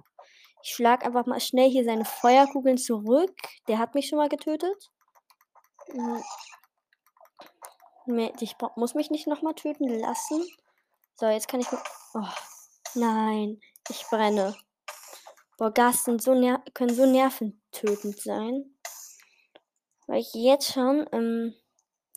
Ich 0.63 0.71
schlage 0.73 1.05
einfach 1.05 1.25
mal 1.25 1.39
schnell 1.39 1.69
hier 1.69 1.83
seine 1.83 2.05
Feuerkugeln 2.05 2.77
zurück. 2.77 3.35
Der 3.67 3.79
hat 3.79 3.95
mich 3.95 4.07
schon 4.07 4.17
mal 4.17 4.29
getötet. 4.29 4.91
Hm. 5.91 6.23
Ich 8.39 8.55
muss 8.75 8.95
mich 8.95 9.09
nicht 9.09 9.27
nochmal 9.27 9.53
töten 9.53 9.89
lassen. 9.89 10.47
So, 11.15 11.25
jetzt 11.27 11.49
kann 11.49 11.59
ich. 11.59 11.67
Oh, 12.13 12.21
nein, 12.95 13.59
ich 13.89 14.05
brenne. 14.09 14.55
Boah, 15.57 15.71
Gas 15.71 16.05
sind 16.05 16.21
so 16.21 16.33
können 16.73 16.95
so 16.95 17.05
nerventötend 17.05 18.19
sein. 18.19 18.76
Weil 20.07 20.21
ich 20.21 20.33
jetzt 20.33 20.71
schon 20.73 21.07
ähm, 21.11 21.53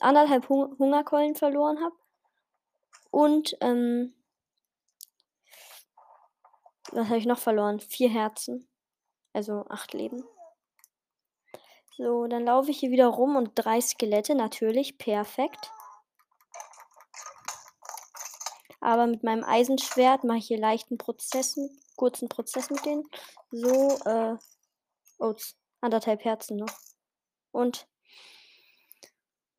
anderthalb 0.00 0.48
Hung 0.48 0.78
Hungerkeulen 0.78 1.34
verloren 1.34 1.82
habe. 1.82 1.94
Und 3.10 3.56
ähm, 3.60 4.14
was 6.92 7.06
habe 7.06 7.18
ich 7.18 7.26
noch 7.26 7.38
verloren? 7.38 7.80
Vier 7.80 8.08
Herzen. 8.08 8.68
Also 9.32 9.64
acht 9.68 9.92
Leben. 9.92 10.24
So, 11.96 12.26
dann 12.26 12.44
laufe 12.44 12.70
ich 12.70 12.78
hier 12.78 12.90
wieder 12.90 13.08
rum 13.08 13.36
und 13.36 13.52
drei 13.54 13.80
Skelette, 13.80 14.34
natürlich. 14.34 14.96
Perfekt. 14.98 15.70
Aber 18.80 19.06
mit 19.06 19.22
meinem 19.22 19.44
Eisenschwert 19.44 20.24
mache 20.24 20.38
ich 20.38 20.46
hier 20.46 20.58
leichten 20.58 20.96
Prozess, 20.96 21.58
kurzen 21.96 22.28
Prozess 22.28 22.70
mit 22.70 22.84
denen. 22.86 23.06
So, 23.50 23.98
äh, 24.06 24.36
oh, 25.18 25.34
anderthalb 25.82 26.24
Herzen 26.24 26.56
noch. 26.56 26.70
Und 27.52 27.86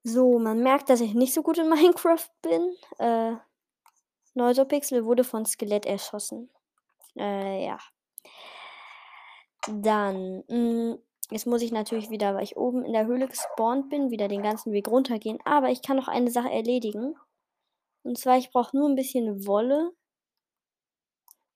so, 0.04 0.40
man 0.40 0.64
merkt, 0.64 0.90
dass 0.90 1.02
ich 1.02 1.14
nicht 1.14 1.34
so 1.34 1.44
gut 1.44 1.58
in 1.58 1.70
Minecraft 1.70 2.30
bin. 2.42 2.76
Äh, 2.98 3.36
Neusopixel 4.34 5.06
wurde 5.06 5.24
von 5.24 5.46
Skelett 5.46 5.86
erschossen. 5.86 6.50
Äh, 7.18 7.66
ja. 7.66 7.78
Dann, 9.68 10.44
mh, 10.48 10.94
mm, 10.94 11.00
jetzt 11.30 11.46
muss 11.46 11.62
ich 11.62 11.72
natürlich 11.72 12.10
wieder, 12.10 12.34
weil 12.34 12.44
ich 12.44 12.58
oben 12.58 12.84
in 12.84 12.94
der 12.94 13.06
Höhle 13.06 13.28
gespawnt 13.28 13.90
bin, 13.90 14.10
wieder 14.10 14.28
den 14.28 14.42
ganzen 14.42 14.72
Weg 14.74 14.88
runtergehen. 14.88 15.40
Aber 15.46 15.70
ich 15.70 15.82
kann 15.82 15.98
noch 15.98 16.08
eine 16.08 16.32
Sache 16.32 16.50
erledigen. 16.50 17.16
Und 18.04 18.18
zwar, 18.18 18.38
ich 18.38 18.52
brauche 18.52 18.76
nur 18.76 18.90
ein 18.90 18.96
bisschen 18.96 19.46
Wolle. 19.46 19.92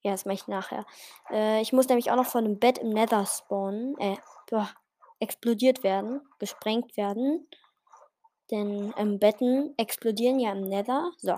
Ja, 0.03 0.11
das 0.11 0.25
mache 0.25 0.35
ich 0.35 0.47
nachher. 0.47 0.85
Äh, 1.31 1.61
ich 1.61 1.73
muss 1.73 1.87
nämlich 1.87 2.11
auch 2.11 2.15
noch 2.15 2.27
von 2.27 2.45
einem 2.45 2.59
Bett 2.59 2.77
im 2.77 2.89
Nether 2.89 3.25
spawnen. 3.25 3.97
Äh, 3.97 4.17
boah, 4.49 4.69
explodiert 5.19 5.83
werden, 5.83 6.21
gesprengt 6.39 6.97
werden. 6.97 7.47
Denn 8.51 8.93
ähm, 8.97 9.19
Betten 9.19 9.73
explodieren 9.77 10.39
ja 10.39 10.51
im 10.51 10.61
Nether. 10.61 11.11
So. 11.17 11.35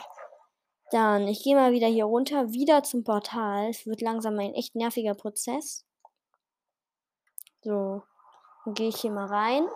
Dann, 0.91 1.27
ich 1.27 1.43
gehe 1.43 1.55
mal 1.55 1.71
wieder 1.71 1.87
hier 1.87 2.05
runter, 2.05 2.51
wieder 2.51 2.83
zum 2.83 3.03
Portal. 3.03 3.69
Es 3.69 3.85
wird 3.85 4.01
langsam 4.01 4.39
ein 4.39 4.53
echt 4.53 4.75
nerviger 4.75 5.15
Prozess. 5.15 5.85
So, 7.61 8.03
dann 8.63 8.73
gehe 8.73 8.89
ich 8.89 9.01
hier 9.01 9.11
mal 9.11 9.25
rein. 9.25 9.67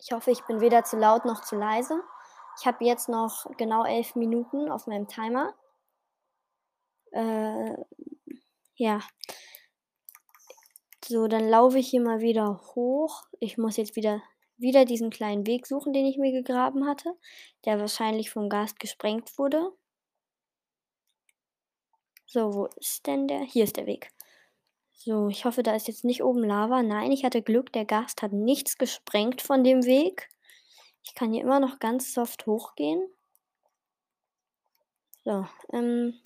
Ich 0.00 0.12
hoffe, 0.12 0.30
ich 0.30 0.42
bin 0.46 0.60
weder 0.60 0.82
zu 0.82 0.96
laut 0.96 1.24
noch 1.24 1.42
zu 1.42 1.56
leise. 1.56 2.02
Ich 2.58 2.66
habe 2.66 2.84
jetzt 2.84 3.08
noch 3.08 3.46
genau 3.56 3.84
elf 3.84 4.16
Minuten 4.16 4.70
auf 4.70 4.86
meinem 4.86 5.06
Timer. 5.06 5.54
Äh, 7.12 7.76
ja. 8.74 9.00
So, 11.10 11.26
dann 11.26 11.48
laufe 11.48 11.76
ich 11.76 11.88
hier 11.88 12.00
mal 12.00 12.20
wieder 12.20 12.60
hoch. 12.76 13.24
Ich 13.40 13.58
muss 13.58 13.76
jetzt 13.76 13.96
wieder, 13.96 14.22
wieder 14.58 14.84
diesen 14.84 15.10
kleinen 15.10 15.44
Weg 15.44 15.66
suchen, 15.66 15.92
den 15.92 16.06
ich 16.06 16.18
mir 16.18 16.30
gegraben 16.30 16.86
hatte, 16.86 17.12
der 17.64 17.80
wahrscheinlich 17.80 18.30
vom 18.30 18.48
Gast 18.48 18.78
gesprengt 18.78 19.36
wurde. 19.36 19.72
So, 22.26 22.54
wo 22.54 22.66
ist 22.76 23.08
denn 23.08 23.26
der? 23.26 23.40
Hier 23.40 23.64
ist 23.64 23.76
der 23.76 23.86
Weg. 23.86 24.12
So, 24.92 25.26
ich 25.26 25.44
hoffe, 25.44 25.64
da 25.64 25.74
ist 25.74 25.88
jetzt 25.88 26.04
nicht 26.04 26.22
oben 26.22 26.44
Lava. 26.44 26.80
Nein, 26.80 27.10
ich 27.10 27.24
hatte 27.24 27.42
Glück, 27.42 27.72
der 27.72 27.86
Gast 27.86 28.22
hat 28.22 28.32
nichts 28.32 28.78
gesprengt 28.78 29.42
von 29.42 29.64
dem 29.64 29.84
Weg. 29.86 30.28
Ich 31.02 31.16
kann 31.16 31.32
hier 31.32 31.42
immer 31.42 31.58
noch 31.58 31.80
ganz 31.80 32.14
soft 32.14 32.46
hochgehen. 32.46 33.02
So, 35.24 35.44
ähm. 35.72 36.20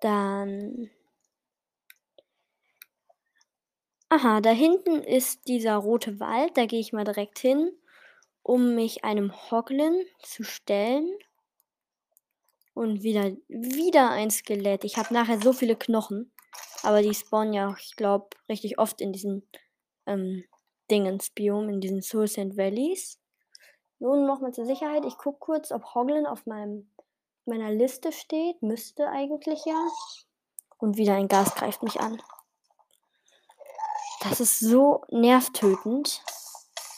Dann. 0.00 0.90
Aha, 4.08 4.40
da 4.40 4.50
hinten 4.50 5.02
ist 5.02 5.48
dieser 5.48 5.76
rote 5.76 6.20
Wald. 6.20 6.56
Da 6.56 6.66
gehe 6.66 6.78
ich 6.78 6.92
mal 6.92 7.04
direkt 7.04 7.38
hin, 7.40 7.72
um 8.42 8.74
mich 8.74 9.04
einem 9.04 9.32
Hoglin 9.50 10.06
zu 10.22 10.44
stellen. 10.44 11.12
Und 12.72 13.02
wieder, 13.02 13.32
wieder 13.48 14.10
ein 14.10 14.30
Skelett. 14.30 14.84
Ich 14.84 14.96
habe 14.96 15.12
nachher 15.12 15.40
so 15.40 15.52
viele 15.52 15.76
Knochen. 15.76 16.30
Aber 16.82 17.02
die 17.02 17.14
spawnen 17.14 17.52
ja, 17.52 17.74
ich 17.80 17.96
glaube, 17.96 18.28
richtig 18.48 18.78
oft 18.78 19.00
in 19.00 19.12
diesen 19.12 19.48
ähm, 20.06 20.44
Dingens-Biom, 20.90 21.68
in 21.68 21.80
diesen 21.80 22.02
Soul 22.02 22.28
Sand 22.28 22.56
Valleys. 22.56 23.18
Nun 23.98 24.26
nochmal 24.26 24.52
zur 24.52 24.66
Sicherheit. 24.66 25.04
Ich 25.04 25.16
gucke 25.16 25.38
kurz, 25.40 25.72
ob 25.72 25.94
Hoglin 25.94 26.26
auf 26.26 26.46
meinem, 26.46 26.90
meiner 27.44 27.72
Liste 27.72 28.12
steht. 28.12 28.62
Müsste 28.62 29.08
eigentlich 29.08 29.64
ja. 29.64 29.88
Und 30.78 30.96
wieder 30.96 31.14
ein 31.14 31.28
Gas 31.28 31.54
greift 31.54 31.82
mich 31.82 31.98
an. 31.98 32.20
Das 34.28 34.40
ist 34.40 34.58
so 34.58 35.04
nervtötend. 35.08 36.20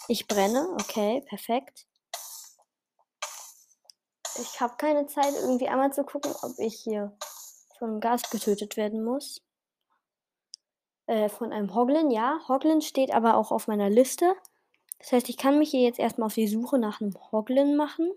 Ich 0.08 0.26
brenne. 0.26 0.66
Okay, 0.80 1.22
perfekt. 1.28 1.86
Ich 4.40 4.60
habe 4.60 4.76
keine 4.78 5.06
Zeit, 5.06 5.34
irgendwie 5.34 5.68
einmal 5.68 5.92
zu 5.92 6.04
gucken, 6.04 6.32
ob 6.42 6.58
ich 6.58 6.80
hier 6.80 7.14
von 7.78 8.00
Gas 8.00 8.30
getötet 8.30 8.78
werden 8.78 9.04
muss. 9.04 9.42
Äh, 11.06 11.28
von 11.28 11.52
einem 11.52 11.74
Hoglin, 11.74 12.10
ja. 12.10 12.40
Hoglin 12.48 12.80
steht 12.80 13.12
aber 13.12 13.36
auch 13.36 13.52
auf 13.52 13.68
meiner 13.68 13.90
Liste. 13.90 14.34
Das 14.98 15.12
heißt, 15.12 15.28
ich 15.28 15.36
kann 15.36 15.58
mich 15.58 15.70
hier 15.70 15.82
jetzt 15.82 15.98
erstmal 15.98 16.26
auf 16.26 16.34
die 16.34 16.48
Suche 16.48 16.78
nach 16.78 17.02
einem 17.02 17.14
Hoglin 17.30 17.76
machen. 17.76 18.10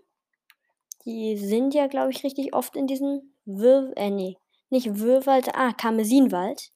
Die 1.04 1.36
sind 1.36 1.74
ja, 1.74 1.86
glaube 1.86 2.12
ich, 2.12 2.24
richtig 2.24 2.54
oft 2.54 2.76
in 2.76 2.86
diesem 2.86 3.34
Wir 3.44 3.92
äh, 3.96 4.08
nee, 4.08 4.38
nicht 4.70 4.98
Wirrwald, 4.98 5.54
ah, 5.54 5.72
Karmesinwald. 5.72 6.72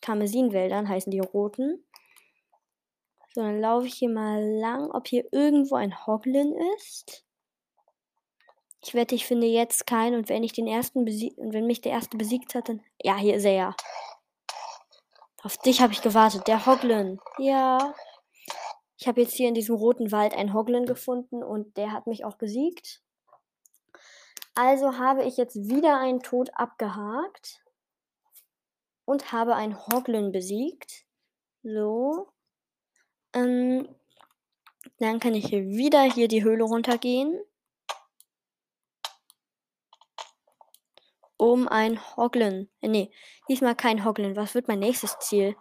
Karmesinwäldern 0.00 0.88
heißen 0.88 1.10
die 1.10 1.20
roten. 1.20 1.84
So, 3.32 3.42
dann 3.42 3.60
laufe 3.60 3.86
ich 3.86 3.94
hier 3.94 4.10
mal 4.10 4.42
lang, 4.42 4.90
ob 4.90 5.06
hier 5.06 5.24
irgendwo 5.32 5.76
ein 5.76 6.06
Hoglin 6.06 6.52
ist. 6.76 7.24
Ich 8.82 8.94
wette, 8.94 9.14
ich 9.14 9.26
finde 9.26 9.46
jetzt 9.46 9.86
keinen 9.86 10.16
und 10.16 10.28
wenn 10.28 10.42
ich 10.42 10.52
den 10.52 10.66
ersten 10.66 11.04
besiegt 11.04 11.38
und 11.38 11.52
wenn 11.52 11.66
mich 11.66 11.80
der 11.80 11.92
erste 11.92 12.16
besiegt 12.16 12.54
hat, 12.54 12.68
dann. 12.68 12.82
Ja, 13.02 13.16
hier 13.16 13.36
ist 13.36 13.44
er 13.44 13.52
ja. 13.52 13.76
Auf 15.42 15.58
dich 15.58 15.80
habe 15.80 15.92
ich 15.92 16.02
gewartet. 16.02 16.48
Der 16.48 16.66
Hoglin. 16.66 17.20
Ja. 17.38 17.94
Ich 18.98 19.06
habe 19.06 19.20
jetzt 19.20 19.34
hier 19.34 19.48
in 19.48 19.54
diesem 19.54 19.76
roten 19.76 20.12
Wald 20.12 20.34
einen 20.34 20.52
Hoglin 20.52 20.84
gefunden 20.84 21.42
und 21.42 21.76
der 21.76 21.92
hat 21.92 22.06
mich 22.06 22.24
auch 22.24 22.36
besiegt. 22.36 23.02
Also 24.54 24.98
habe 24.98 25.24
ich 25.24 25.36
jetzt 25.36 25.56
wieder 25.56 25.98
einen 25.98 26.20
Tod 26.20 26.50
abgehakt 26.54 27.62
und 29.10 29.32
habe 29.32 29.56
einen 29.56 29.76
Hoglin 29.76 30.30
besiegt. 30.30 31.04
So. 31.64 32.28
Ähm, 33.32 33.88
dann 34.98 35.18
kann 35.18 35.34
ich 35.34 35.46
hier 35.46 35.66
wieder 35.66 36.02
hier 36.02 36.28
die 36.28 36.44
Höhle 36.44 36.64
runtergehen. 36.64 37.40
um 41.36 41.68
ein 41.68 41.98
Hoglin. 42.16 42.68
Äh, 42.82 42.88
nee, 42.88 43.10
diesmal 43.48 43.74
kein 43.74 44.04
Hoglin. 44.04 44.36
Was 44.36 44.54
wird 44.54 44.68
mein 44.68 44.78
nächstes 44.78 45.18
Ziel? 45.20 45.56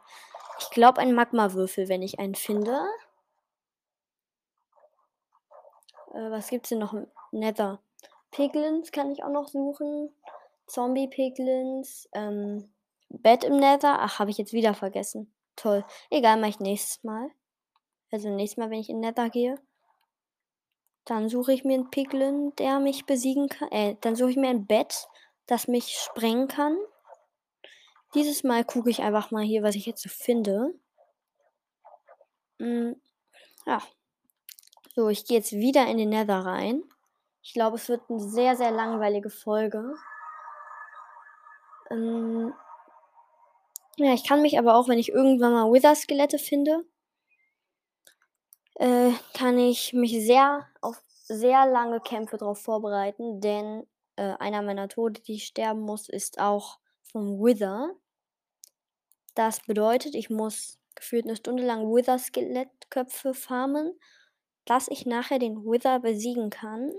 Ich 0.60 0.70
glaube 0.72 1.00
ein 1.00 1.16
Magmawürfel, 1.16 1.88
wenn 1.88 2.02
ich 2.02 2.20
einen 2.20 2.36
finde. 2.36 2.86
Äh, 6.14 6.30
was 6.32 6.50
gibt's 6.50 6.70
denn 6.70 6.80
noch? 6.80 6.94
Nether. 7.32 7.82
Piglins 8.30 8.92
kann 8.92 9.10
ich 9.12 9.24
auch 9.24 9.32
noch 9.32 9.48
suchen. 9.48 10.14
Zombie-Piglins. 10.68 12.10
Ähm, 12.12 12.70
Bett 13.10 13.44
im 13.44 13.58
Nether. 13.58 14.00
Ach, 14.00 14.20
habe 14.20 14.32
ich 14.32 14.38
jetzt 14.38 14.54
wieder 14.54 14.74
vergessen. 14.74 15.34
Toll. 15.56 15.86
Egal, 16.10 16.38
mache 16.38 16.52
ich 16.52 16.60
nächstes 16.60 17.04
Mal. 17.04 17.30
Also 18.12 18.30
nächstes 18.30 18.58
Mal, 18.58 18.70
wenn 18.70 18.80
ich 18.80 18.90
in 18.90 19.00
Nether 19.00 19.30
gehe. 19.30 19.56
Dann 21.06 21.30
suche 21.30 21.54
ich 21.54 21.64
mir 21.64 21.76
einen 21.76 21.90
Piglin, 21.90 22.54
der 22.58 22.80
mich 22.80 23.06
besiegen 23.06 23.50
kann. 23.50 23.70
Äh, 23.72 23.96
dann 24.02 24.16
suche 24.16 24.32
ich 24.32 24.38
mir 24.38 24.50
ein 24.50 24.68
Bett 24.68 25.08
das 25.50 25.68
mich 25.68 25.98
sprengen 25.98 26.48
kann. 26.48 26.78
Dieses 28.14 28.44
Mal 28.44 28.64
gucke 28.64 28.90
ich 28.90 29.02
einfach 29.02 29.32
mal 29.32 29.44
hier, 29.44 29.64
was 29.64 29.76
ich 29.76 29.86
jetzt 29.86 30.02
so 30.02 30.10
finde. 30.10 30.74
Hm, 32.60 33.00
ja. 33.66 33.82
So, 34.96 35.10
ich 35.10 35.26
gehe 35.26 35.38
jetzt 35.38 35.54
wieder 35.54 35.88
in 35.88 35.98
den 35.98 36.10
Nether 36.10 36.46
rein. 36.46 36.84
Ich 37.42 37.54
glaube, 37.54 37.78
es 37.78 37.90
wird 37.90 38.02
eine 38.10 38.20
sehr, 38.20 38.56
sehr 38.56 38.72
langweilige 38.72 39.30
Folge. 39.30 39.96
Ähm, 41.90 42.54
ja, 44.06 44.14
ich 44.14 44.28
kann 44.28 44.42
mich 44.42 44.58
aber 44.58 44.76
auch, 44.76 44.88
wenn 44.88 45.00
ich 45.00 45.10
irgendwann 45.10 45.54
mal 45.54 45.72
Wither-Skelette 45.72 46.40
finde, 46.40 46.86
äh, 48.76 49.12
kann 49.34 49.58
ich 49.60 49.94
mich 49.94 50.12
sehr 50.26 50.66
auf 50.82 51.02
sehr 51.08 51.68
lange 51.68 52.00
Kämpfe 52.00 52.38
darauf 52.38 52.62
vorbereiten, 52.62 53.40
denn 53.40 53.86
äh, 54.16 54.34
einer 54.40 54.62
meiner 54.62 54.88
Tode, 54.88 55.22
die 55.22 55.36
ich 55.36 55.46
sterben 55.46 55.82
muss, 55.82 56.10
ist 56.10 56.40
auch 56.40 56.80
vom 57.04 57.40
Wither. 57.40 57.96
Das 59.36 59.62
bedeutet, 59.62 60.16
ich 60.16 60.30
muss 60.30 60.80
gefühlt 60.96 61.26
eine 61.26 61.36
Stunde 61.36 61.64
lang 61.64 61.94
Wither-Skelettköpfe 61.94 63.34
farmen, 63.34 63.98
dass 64.66 64.88
ich 64.88 65.06
nachher 65.06 65.40
den 65.40 65.64
Wither 65.64 66.00
besiegen 66.00 66.50
kann. 66.50 66.92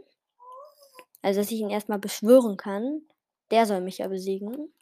Also, 1.22 1.40
dass 1.40 1.50
ich 1.50 1.60
ihn 1.60 1.70
erstmal 1.70 1.98
beschwören 1.98 2.56
kann. 2.56 3.02
Der 3.50 3.66
soll 3.66 3.80
mich 3.80 3.98
ja 3.98 4.08
besiegen. 4.08 4.72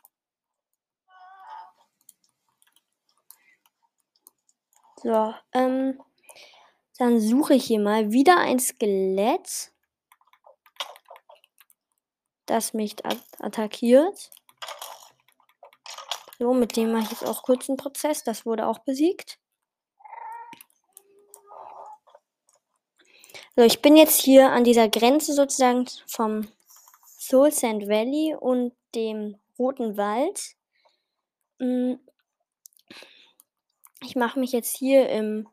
So, 5.02 5.34
ähm, 5.52 6.00
dann 6.98 7.20
suche 7.20 7.54
ich 7.54 7.64
hier 7.66 7.80
mal 7.80 8.10
wieder 8.10 8.38
ein 8.38 8.58
Skelett 8.58 9.72
das 12.48 12.72
mich 12.74 12.96
attackiert. 13.04 14.30
So, 16.38 16.54
mit 16.54 16.76
dem 16.76 16.92
mache 16.92 17.04
ich 17.04 17.10
jetzt 17.10 17.26
auch 17.26 17.42
kurz 17.42 17.68
einen 17.68 17.76
Prozess. 17.76 18.24
Das 18.24 18.46
wurde 18.46 18.66
auch 18.66 18.78
besiegt. 18.80 19.38
So, 23.56 23.62
ich 23.62 23.82
bin 23.82 23.96
jetzt 23.96 24.20
hier 24.20 24.50
an 24.50 24.64
dieser 24.64 24.88
Grenze 24.88 25.34
sozusagen 25.34 25.86
vom 26.06 26.48
Soul 27.04 27.50
Sand 27.50 27.88
Valley 27.88 28.36
und 28.38 28.72
dem 28.94 29.38
Roten 29.58 29.96
Wald. 29.96 30.54
Mm. 31.58 31.94
Ich 34.02 34.16
mache 34.16 34.38
mich 34.38 34.52
jetzt 34.52 34.76
hier 34.76 35.08
im 35.08 35.48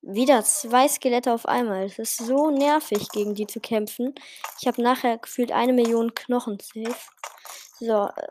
wieder 0.00 0.44
zwei 0.44 0.88
Skelette 0.88 1.32
auf 1.32 1.46
einmal. 1.46 1.84
Es 1.84 1.98
ist 1.98 2.18
so 2.18 2.50
nervig, 2.50 3.08
gegen 3.10 3.34
die 3.34 3.46
zu 3.46 3.60
kämpfen. 3.60 4.14
Ich 4.60 4.66
habe 4.66 4.80
nachher 4.80 5.18
gefühlt 5.18 5.52
eine 5.52 5.72
Million 5.72 6.14
Knochen 6.14 6.58
safe. 6.60 6.96
So, 7.80 8.06
äh, 8.06 8.26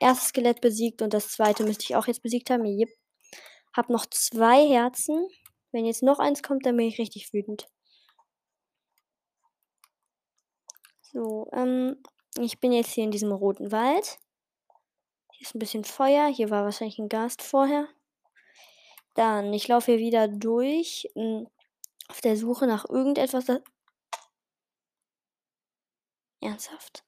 erstes 0.00 0.28
Skelett 0.28 0.60
besiegt 0.60 1.02
und 1.02 1.14
das 1.14 1.30
zweite 1.30 1.64
müsste 1.64 1.84
ich 1.84 1.96
auch 1.96 2.06
jetzt 2.06 2.22
besiegt 2.22 2.50
haben. 2.50 2.64
Yep. 2.64 2.90
Hab 3.74 3.88
noch 3.90 4.06
zwei 4.06 4.66
Herzen. 4.68 5.28
Wenn 5.72 5.84
jetzt 5.86 6.02
noch 6.02 6.18
eins 6.18 6.42
kommt, 6.42 6.66
dann 6.66 6.76
bin 6.76 6.86
ich 6.86 6.98
richtig 6.98 7.32
wütend. 7.32 7.68
So, 11.02 11.48
ähm, 11.52 11.96
ich 12.38 12.60
bin 12.60 12.72
jetzt 12.72 12.92
hier 12.92 13.04
in 13.04 13.10
diesem 13.10 13.32
roten 13.32 13.72
Wald. 13.72 14.18
Hier 15.32 15.46
ist 15.46 15.54
ein 15.54 15.58
bisschen 15.58 15.84
Feuer. 15.84 16.26
Hier 16.26 16.50
war 16.50 16.64
wahrscheinlich 16.64 16.98
ein 16.98 17.08
Gast 17.08 17.42
vorher. 17.42 17.88
Dann, 19.18 19.52
ich 19.52 19.66
laufe 19.66 19.90
hier 19.90 19.98
wieder 19.98 20.28
durch, 20.28 21.10
hm, 21.14 21.48
auf 22.06 22.20
der 22.20 22.36
Suche 22.36 22.68
nach 22.68 22.88
irgendetwas. 22.88 23.46
Ernsthaft? 26.40 27.02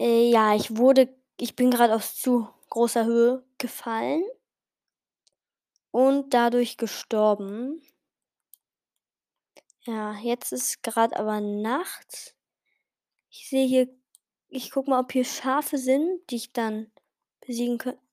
Äh, 0.00 0.28
ja, 0.28 0.56
ich 0.56 0.76
wurde, 0.76 1.16
ich 1.38 1.54
bin 1.54 1.70
gerade 1.70 1.94
aus 1.94 2.16
zu 2.16 2.48
großer 2.68 3.04
Höhe 3.04 3.46
gefallen 3.58 4.24
und 5.92 6.34
dadurch 6.34 6.78
gestorben. 6.78 7.80
Ja, 9.82 10.18
jetzt 10.18 10.50
ist 10.50 10.82
gerade 10.82 11.16
aber 11.16 11.40
Nacht. 11.40 12.34
Ich 13.30 13.48
sehe 13.48 13.68
hier, 13.68 13.88
ich 14.48 14.72
guck 14.72 14.88
mal, 14.88 14.98
ob 14.98 15.12
hier 15.12 15.24
Schafe 15.24 15.78
sind, 15.78 16.28
die 16.30 16.36
ich 16.36 16.52
dann 16.52 16.90
besiegen 17.40 17.78
könnte. 17.78 18.03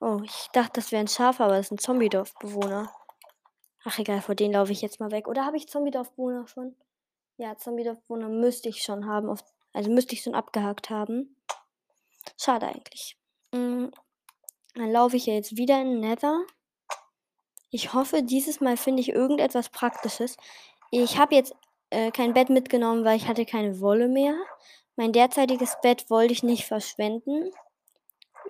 Oh, 0.00 0.20
ich 0.24 0.48
dachte, 0.52 0.72
das 0.74 0.92
wäre 0.92 1.00
ein 1.00 1.08
Schaf, 1.08 1.40
aber 1.40 1.56
das 1.56 1.66
ist 1.66 1.72
ein 1.72 1.78
Zombie-Dorfbewohner. 1.78 2.90
Ach 3.84 3.98
egal, 3.98 4.20
vor 4.20 4.34
denen 4.34 4.54
laufe 4.54 4.72
ich 4.72 4.82
jetzt 4.82 5.00
mal 5.00 5.10
weg. 5.10 5.28
Oder 5.28 5.46
habe 5.46 5.56
ich 5.56 5.68
Zombie-Dorfbewohner 5.68 6.46
schon? 6.48 6.76
Ja, 7.38 7.56
Zombie-Dorfbewohner 7.56 8.28
müsste 8.28 8.68
ich 8.68 8.82
schon 8.82 9.06
haben. 9.06 9.30
Auf, 9.30 9.44
also 9.72 9.90
müsste 9.90 10.14
ich 10.14 10.22
schon 10.22 10.34
abgehakt 10.34 10.90
haben. 10.90 11.36
Schade 12.36 12.66
eigentlich. 12.66 13.16
Mhm. 13.52 13.90
Dann 14.74 14.92
laufe 14.92 15.16
ich 15.16 15.26
ja 15.26 15.34
jetzt 15.34 15.56
wieder 15.56 15.80
in 15.80 16.00
Nether. 16.00 16.44
Ich 17.70 17.94
hoffe, 17.94 18.22
dieses 18.22 18.60
Mal 18.60 18.76
finde 18.76 19.00
ich 19.00 19.08
irgendetwas 19.10 19.70
Praktisches. 19.70 20.36
Ich 20.90 21.18
habe 21.18 21.34
jetzt 21.34 21.54
äh, 21.90 22.10
kein 22.10 22.34
Bett 22.34 22.50
mitgenommen, 22.50 23.04
weil 23.04 23.16
ich 23.16 23.28
hatte 23.28 23.46
keine 23.46 23.80
Wolle 23.80 24.08
mehr. 24.08 24.36
Mein 24.96 25.12
derzeitiges 25.12 25.76
Bett 25.82 26.10
wollte 26.10 26.32
ich 26.32 26.42
nicht 26.42 26.66
verschwenden, 26.66 27.50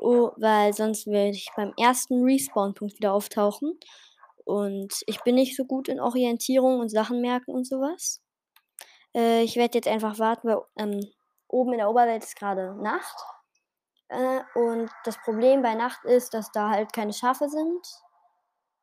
oh, 0.01 0.33
weil 0.37 0.73
sonst 0.73 1.07
werde 1.07 1.31
ich 1.31 1.49
beim 1.57 1.73
ersten 1.79 2.23
Respawn-Punkt 2.25 2.97
wieder 2.97 3.13
auftauchen. 3.13 3.79
Und 4.45 5.03
ich 5.07 5.23
bin 5.23 5.35
nicht 5.35 5.57
so 5.57 5.65
gut 5.65 5.89
in 5.89 6.01
Orientierung 6.01 6.81
und 6.81 6.89
Sachen 6.89 7.21
merken 7.21 7.53
und 7.53 7.67
sowas. 7.67 8.23
Äh, 9.15 9.43
ich 9.43 9.57
werde 9.57 9.79
jetzt 9.79 9.89
einfach 9.89 10.19
warten, 10.19 10.49
weil 10.49 10.63
ähm, 10.77 11.01
oben 11.49 11.73
in 11.73 11.79
der 11.79 11.91
Oberwelt 11.91 12.23
ist 12.25 12.37
gerade 12.37 12.75
Nacht. 12.81 13.17
Äh, 14.09 14.41
und 14.55 14.91
das 15.05 15.19
Problem 15.23 15.63
bei 15.63 15.75
Nacht 15.75 16.05
ist, 16.05 16.35
dass 16.35 16.53
da 16.53 16.71
halt 16.71 16.93
keine 16.93 17.13
Schafe 17.13 17.49
sind. 17.49 17.87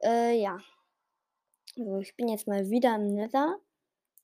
Äh, 0.04 0.42
ja. 0.42 0.60
So, 1.76 2.00
ich 2.00 2.16
bin 2.16 2.28
jetzt 2.28 2.48
mal 2.48 2.70
wieder 2.70 2.96
im 2.96 3.08
Nether. 3.08 3.58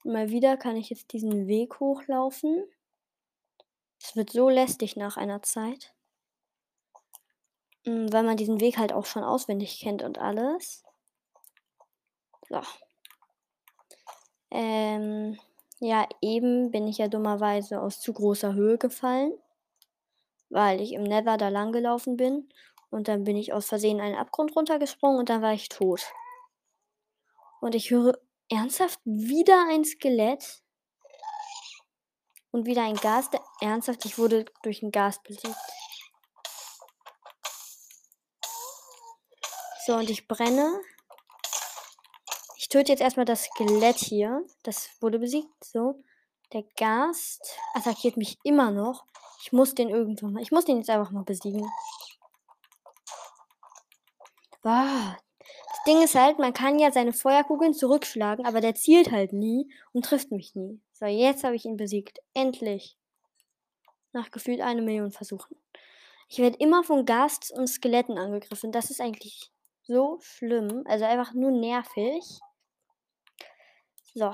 Mal 0.03 0.29
wieder 0.29 0.57
kann 0.57 0.75
ich 0.75 0.89
jetzt 0.89 1.13
diesen 1.13 1.47
Weg 1.47 1.79
hochlaufen. 1.79 2.65
Es 4.01 4.15
wird 4.15 4.31
so 4.31 4.49
lästig 4.49 4.95
nach 4.95 5.17
einer 5.17 5.41
Zeit. 5.41 5.93
Hm, 7.85 8.11
weil 8.11 8.23
man 8.23 8.37
diesen 8.37 8.59
Weg 8.59 8.77
halt 8.77 8.93
auch 8.93 9.05
schon 9.05 9.23
auswendig 9.23 9.79
kennt 9.79 10.03
und 10.03 10.17
alles. 10.17 10.83
So. 12.49 12.61
Ähm, 14.51 15.39
ja, 15.79 16.07
eben 16.21 16.71
bin 16.71 16.87
ich 16.87 16.97
ja 16.97 17.07
dummerweise 17.07 17.81
aus 17.81 18.01
zu 18.01 18.13
großer 18.13 18.53
Höhe 18.53 18.77
gefallen, 18.77 19.33
weil 20.49 20.81
ich 20.81 20.93
im 20.93 21.03
Nether 21.03 21.37
da 21.37 21.49
lang 21.49 21.71
gelaufen 21.71 22.17
bin 22.17 22.49
und 22.89 23.07
dann 23.07 23.23
bin 23.23 23.37
ich 23.37 23.53
aus 23.53 23.67
Versehen 23.67 24.01
einen 24.01 24.15
Abgrund 24.15 24.55
runtergesprungen 24.55 25.19
und 25.19 25.29
dann 25.29 25.41
war 25.41 25.53
ich 25.53 25.69
tot. 25.69 26.01
Und 27.61 27.75
ich 27.75 27.91
höre 27.91 28.17
ernsthaft 28.49 28.99
wieder 29.05 29.67
ein 29.69 29.85
Skelett 29.85 30.63
und 32.51 32.65
wieder 32.65 32.83
ein 32.83 32.95
Gas. 32.95 33.29
Ernsthaft, 33.61 34.05
ich 34.05 34.17
wurde 34.17 34.45
durch 34.63 34.81
ein 34.81 34.91
Gas 34.91 35.21
besiegt. 35.21 35.55
So, 39.89 39.95
und 39.95 40.11
ich 40.11 40.27
brenne. 40.27 40.79
Ich 42.57 42.69
töte 42.69 42.91
jetzt 42.91 43.01
erstmal 43.01 43.25
das 43.25 43.45
Skelett 43.45 43.97
hier. 43.97 44.45
Das 44.61 44.87
wurde 45.01 45.17
besiegt. 45.17 45.63
So. 45.63 46.03
Der 46.53 46.61
Gast 46.77 47.57
attackiert 47.73 48.15
mich 48.15 48.37
immer 48.43 48.69
noch. 48.69 49.07
Ich 49.41 49.51
muss 49.51 49.73
den 49.73 49.89
irgendwann 49.89 50.33
mal. 50.33 50.43
Ich 50.43 50.51
muss 50.51 50.65
den 50.65 50.77
jetzt 50.77 50.91
einfach 50.91 51.09
mal 51.09 51.23
besiegen. 51.23 51.67
Ah, 54.61 55.17
das 55.39 55.83
Ding 55.87 56.03
ist 56.03 56.13
halt, 56.13 56.37
man 56.37 56.53
kann 56.53 56.77
ja 56.77 56.91
seine 56.91 57.11
Feuerkugeln 57.11 57.73
zurückschlagen, 57.73 58.45
aber 58.45 58.61
der 58.61 58.75
zielt 58.75 59.09
halt 59.09 59.33
nie 59.33 59.73
und 59.91 60.05
trifft 60.05 60.29
mich 60.29 60.53
nie. 60.53 60.79
So, 60.93 61.07
jetzt 61.07 61.43
habe 61.43 61.55
ich 61.55 61.65
ihn 61.65 61.77
besiegt. 61.77 62.19
Endlich. 62.35 62.95
Nach 64.11 64.29
gefühlt 64.29 64.61
eine 64.61 64.83
Million 64.83 65.11
Versuchen. 65.11 65.57
Ich 66.27 66.37
werde 66.37 66.57
immer 66.59 66.83
von 66.83 67.07
Gasts 67.07 67.49
und 67.49 67.65
Skeletten 67.65 68.19
angegriffen. 68.19 68.71
Das 68.71 68.91
ist 68.91 69.01
eigentlich 69.01 69.51
so 69.89 70.19
schlimm. 70.21 70.83
Also 70.87 71.05
einfach 71.05 71.33
nur 71.33 71.51
nervig. 71.51 72.23
So. 74.13 74.31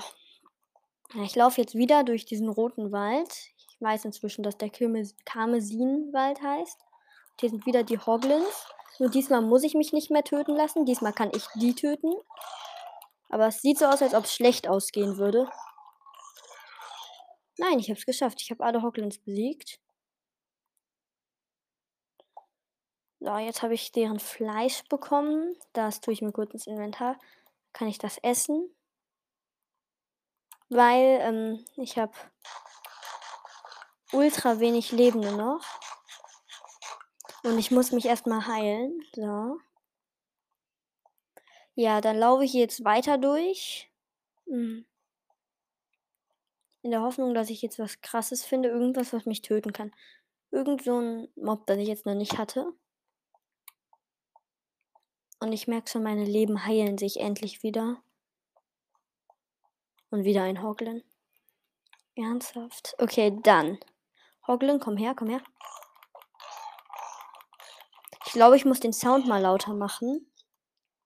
Ich 1.22 1.34
laufe 1.34 1.60
jetzt 1.60 1.74
wieder 1.74 2.04
durch 2.04 2.26
diesen 2.26 2.48
roten 2.48 2.92
Wald. 2.92 3.32
Ich 3.56 3.80
weiß 3.80 4.04
inzwischen, 4.04 4.42
dass 4.42 4.58
der 4.58 4.70
Karmesinwald 4.70 6.42
heißt. 6.42 6.80
Und 6.80 7.40
hier 7.40 7.50
sind 7.50 7.66
wieder 7.66 7.82
die 7.82 7.98
Hoglins. 7.98 8.66
Nur 8.98 9.10
diesmal 9.10 9.42
muss 9.42 9.64
ich 9.64 9.74
mich 9.74 9.92
nicht 9.92 10.10
mehr 10.10 10.24
töten 10.24 10.54
lassen. 10.54 10.84
Diesmal 10.84 11.12
kann 11.12 11.30
ich 11.34 11.46
die 11.54 11.74
töten. 11.74 12.12
Aber 13.30 13.48
es 13.48 13.60
sieht 13.60 13.78
so 13.78 13.86
aus, 13.86 14.02
als 14.02 14.14
ob 14.14 14.24
es 14.24 14.34
schlecht 14.34 14.68
ausgehen 14.68 15.16
würde. 15.16 15.48
Nein, 17.58 17.78
ich 17.78 17.88
habe 17.88 17.98
es 17.98 18.06
geschafft. 18.06 18.42
Ich 18.42 18.50
habe 18.50 18.62
alle 18.62 18.82
Hoglins 18.82 19.18
besiegt. 19.18 19.80
So, 23.20 23.36
jetzt 23.38 23.62
habe 23.62 23.74
ich 23.74 23.92
deren 23.92 24.20
Fleisch 24.20 24.84
bekommen. 24.88 25.56
Das 25.72 26.00
tue 26.00 26.14
ich 26.14 26.22
mir 26.22 26.32
kurz 26.32 26.52
ins 26.52 26.66
Inventar. 26.66 27.18
Kann 27.72 27.88
ich 27.88 27.98
das 27.98 28.18
essen? 28.18 28.70
weil 30.68 31.18
ähm, 31.22 31.64
ich 31.76 31.98
habe 31.98 32.12
ultra 34.12 34.60
wenig 34.60 34.92
Lebende 34.92 35.32
noch. 35.32 35.64
Und 37.42 37.58
ich 37.58 37.70
muss 37.70 37.92
mich 37.92 38.06
erstmal 38.06 38.46
heilen. 38.46 39.00
So. 39.14 39.58
Ja, 41.74 42.00
dann 42.00 42.18
laufe 42.18 42.44
ich 42.44 42.52
jetzt 42.52 42.84
weiter 42.84 43.18
durch. 43.18 43.90
Hm. 44.46 44.84
In 46.82 46.90
der 46.90 47.02
Hoffnung, 47.02 47.34
dass 47.34 47.50
ich 47.50 47.62
jetzt 47.62 47.78
was 47.78 48.00
krasses 48.00 48.44
finde. 48.44 48.68
Irgendwas, 48.68 49.12
was 49.12 49.26
mich 49.26 49.42
töten 49.42 49.72
kann. 49.72 49.92
Irgend 50.50 50.82
so 50.82 51.00
ein 51.00 51.28
Mob, 51.36 51.66
das 51.66 51.78
ich 51.78 51.88
jetzt 51.88 52.06
noch 52.06 52.14
nicht 52.14 52.38
hatte. 52.38 52.72
Und 55.38 55.52
ich 55.52 55.68
merke 55.68 55.90
schon, 55.90 56.02
meine 56.02 56.24
Leben 56.24 56.64
heilen 56.64 56.98
sich 56.98 57.20
endlich 57.20 57.62
wieder. 57.62 58.02
Und 60.10 60.24
wieder 60.24 60.42
ein 60.42 60.62
Hoglin. 60.62 61.02
Ernsthaft? 62.14 62.94
Okay, 62.98 63.38
dann. 63.42 63.78
Hoglin, 64.46 64.80
komm 64.80 64.96
her, 64.96 65.14
komm 65.14 65.28
her. 65.28 65.42
Ich 68.24 68.32
glaube, 68.32 68.56
ich 68.56 68.64
muss 68.64 68.80
den 68.80 68.92
Sound 68.92 69.26
mal 69.26 69.40
lauter 69.42 69.74
machen. 69.74 70.30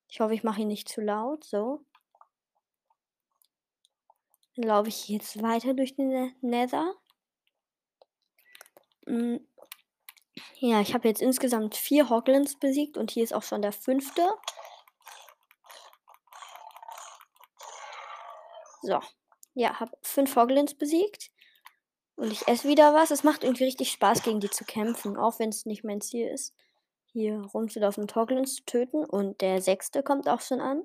Ich 0.08 0.20
hoffe, 0.20 0.34
ich 0.34 0.44
mache 0.44 0.60
ihn 0.62 0.68
nicht 0.68 0.88
zu 0.88 1.00
laut. 1.00 1.44
So. 1.44 1.84
Dann 4.56 4.68
laufe 4.68 4.88
ich 4.88 5.08
jetzt 5.08 5.42
weiter 5.42 5.74
durch 5.74 5.94
den 5.94 6.34
Nether. 6.40 6.94
Mm. 9.06 9.36
Ja, 10.62 10.82
ich 10.82 10.92
habe 10.92 11.08
jetzt 11.08 11.22
insgesamt 11.22 11.74
vier 11.74 12.10
Hoglins 12.10 12.58
besiegt 12.58 12.98
und 12.98 13.10
hier 13.10 13.24
ist 13.24 13.32
auch 13.32 13.42
schon 13.42 13.62
der 13.62 13.72
fünfte. 13.72 14.28
So. 18.82 19.00
Ja, 19.54 19.80
habe 19.80 19.92
fünf 20.02 20.36
Hoglins 20.36 20.74
besiegt. 20.74 21.30
Und 22.14 22.30
ich 22.30 22.46
esse 22.46 22.68
wieder 22.68 22.92
was. 22.92 23.10
Es 23.10 23.24
macht 23.24 23.42
irgendwie 23.42 23.64
richtig 23.64 23.90
Spaß, 23.90 24.22
gegen 24.22 24.40
die 24.40 24.50
zu 24.50 24.64
kämpfen, 24.64 25.16
auch 25.16 25.38
wenn 25.38 25.48
es 25.48 25.64
nicht 25.64 25.82
mein 25.82 26.02
Ziel 26.02 26.28
ist, 26.28 26.54
hier 27.06 27.40
rumzulaufen 27.54 28.02
und 28.02 28.14
Hoglins 28.14 28.56
zu 28.56 28.64
töten. 28.66 29.06
Und 29.06 29.40
der 29.40 29.62
sechste 29.62 30.02
kommt 30.02 30.28
auch 30.28 30.42
schon 30.42 30.60
an. 30.60 30.82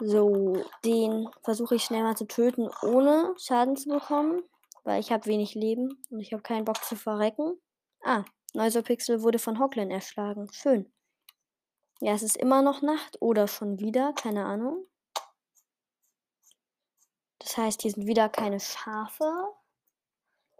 So, 0.00 0.64
den 0.86 1.28
versuche 1.42 1.74
ich 1.74 1.84
schnell 1.84 2.02
mal 2.02 2.16
zu 2.16 2.26
töten, 2.26 2.70
ohne 2.82 3.34
Schaden 3.36 3.76
zu 3.76 3.90
bekommen, 3.90 4.42
weil 4.84 5.00
ich 5.00 5.12
habe 5.12 5.26
wenig 5.26 5.54
Leben 5.54 6.02
und 6.10 6.20
ich 6.20 6.32
habe 6.32 6.42
keinen 6.42 6.64
Bock 6.64 6.82
zu 6.84 6.96
verrecken. 6.96 7.60
Ah, 8.02 8.24
Neusopixel 8.54 9.22
wurde 9.22 9.38
von 9.38 9.58
Hoglin 9.58 9.90
erschlagen. 9.90 10.48
Schön. 10.52 10.92
Ja, 12.00 12.12
es 12.12 12.22
ist 12.22 12.36
immer 12.36 12.62
noch 12.62 12.82
Nacht 12.82 13.20
oder 13.20 13.48
schon 13.48 13.78
wieder, 13.78 14.12
keine 14.12 14.44
Ahnung. 14.46 14.86
Das 17.38 17.56
heißt, 17.56 17.82
hier 17.82 17.90
sind 17.90 18.06
wieder 18.06 18.28
keine 18.28 18.60
Schafe. 18.60 19.54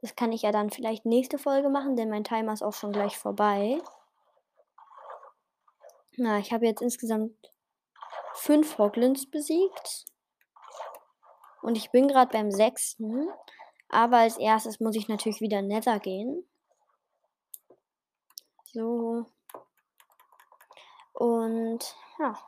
Das 0.01 0.15
kann 0.15 0.33
ich 0.33 0.43
ja 0.43 0.53
dann 0.53 0.71
vielleicht 0.71 1.05
nächste 1.05 1.39
Folge 1.39 1.69
machen, 1.69 1.97
denn 1.97 2.09
mein 2.09 2.25
Timer 2.25 2.53
ist 2.53 2.63
auch 2.63 2.75
schon 2.75 2.93
gleich 2.93 3.19
vorbei. 3.19 3.81
Na, 6.17 6.39
ich 6.39 6.53
habe 6.53 6.67
jetzt 6.67 6.83
insgesamt 6.83 7.33
fünf 8.35 8.79
Hoglins 8.79 9.31
besiegt. 9.31 10.07
Und 11.63 11.77
ich 11.77 11.91
bin 11.91 12.09
gerade 12.09 12.33
beim 12.33 12.51
sechsten. 12.51 13.29
Aber 13.89 14.19
als 14.19 14.37
erstes 14.37 14.81
muss 14.81 14.97
ich 14.97 15.09
natürlich 15.09 15.41
wieder 15.41 15.63
Nether 15.63 15.99
gehen. 15.99 16.45
So. 18.65 19.27
Und 21.13 21.97
ja. 22.19 22.39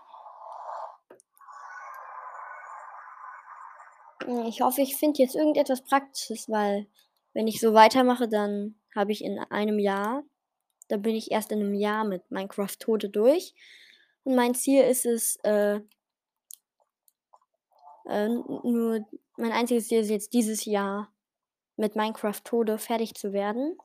Ich 4.47 4.61
hoffe, 4.61 4.83
ich 4.83 4.97
finde 4.97 5.23
jetzt 5.23 5.35
irgendetwas 5.35 5.83
Praktisches, 5.83 6.49
weil 6.49 6.87
wenn 7.33 7.49
ich 7.49 7.59
so 7.59 7.75
weitermache, 7.75 8.29
dann 8.29 8.77
habe 8.95 9.13
ich 9.13 9.25
in 9.25 9.39
einem 9.39 9.79
Jahr, 9.79 10.23
dann 10.89 11.03
bin 11.03 11.15
ich 11.15 11.31
erst 11.31 11.53
in 11.53 11.61
einem 11.61 11.75
Jahr 11.75 12.05
mit 12.05 12.31
Minecraft 12.31 12.77
Tode 12.79 13.09
durch. 13.09 13.55
Und 14.25 14.35
mein 14.37 14.55
Ziel 14.55 14.83
ist 14.83 15.07
es, 15.07 15.37
äh, 15.43 15.81
äh, 18.07 18.29
nur, 18.29 19.07
mein 19.37 19.53
einziges 19.53 19.89
Ziel 19.89 20.01
ist 20.01 20.11
jetzt 20.11 20.35
dieses 20.35 20.65
Jahr 20.65 21.11
mit 21.81 21.97
Minecraft 21.97 22.41
Tode 22.45 22.79
fertig 22.79 23.15
zu 23.15 23.33
werden. 23.33 23.77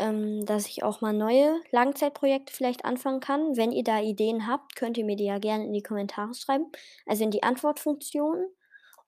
Ähm, 0.00 0.44
dass 0.46 0.66
ich 0.66 0.84
auch 0.84 1.00
mal 1.00 1.12
neue 1.12 1.60
Langzeitprojekte 1.72 2.52
vielleicht 2.52 2.84
anfangen 2.84 3.20
kann. 3.20 3.56
Wenn 3.56 3.72
ihr 3.72 3.82
da 3.82 4.00
Ideen 4.00 4.46
habt, 4.46 4.76
könnt 4.76 4.96
ihr 4.96 5.04
mir 5.04 5.16
die 5.16 5.24
ja 5.24 5.38
gerne 5.38 5.64
in 5.64 5.72
die 5.72 5.82
Kommentare 5.82 6.34
schreiben. 6.34 6.70
Also 7.06 7.24
in 7.24 7.30
die 7.30 7.42
Antwortfunktion. 7.42 8.46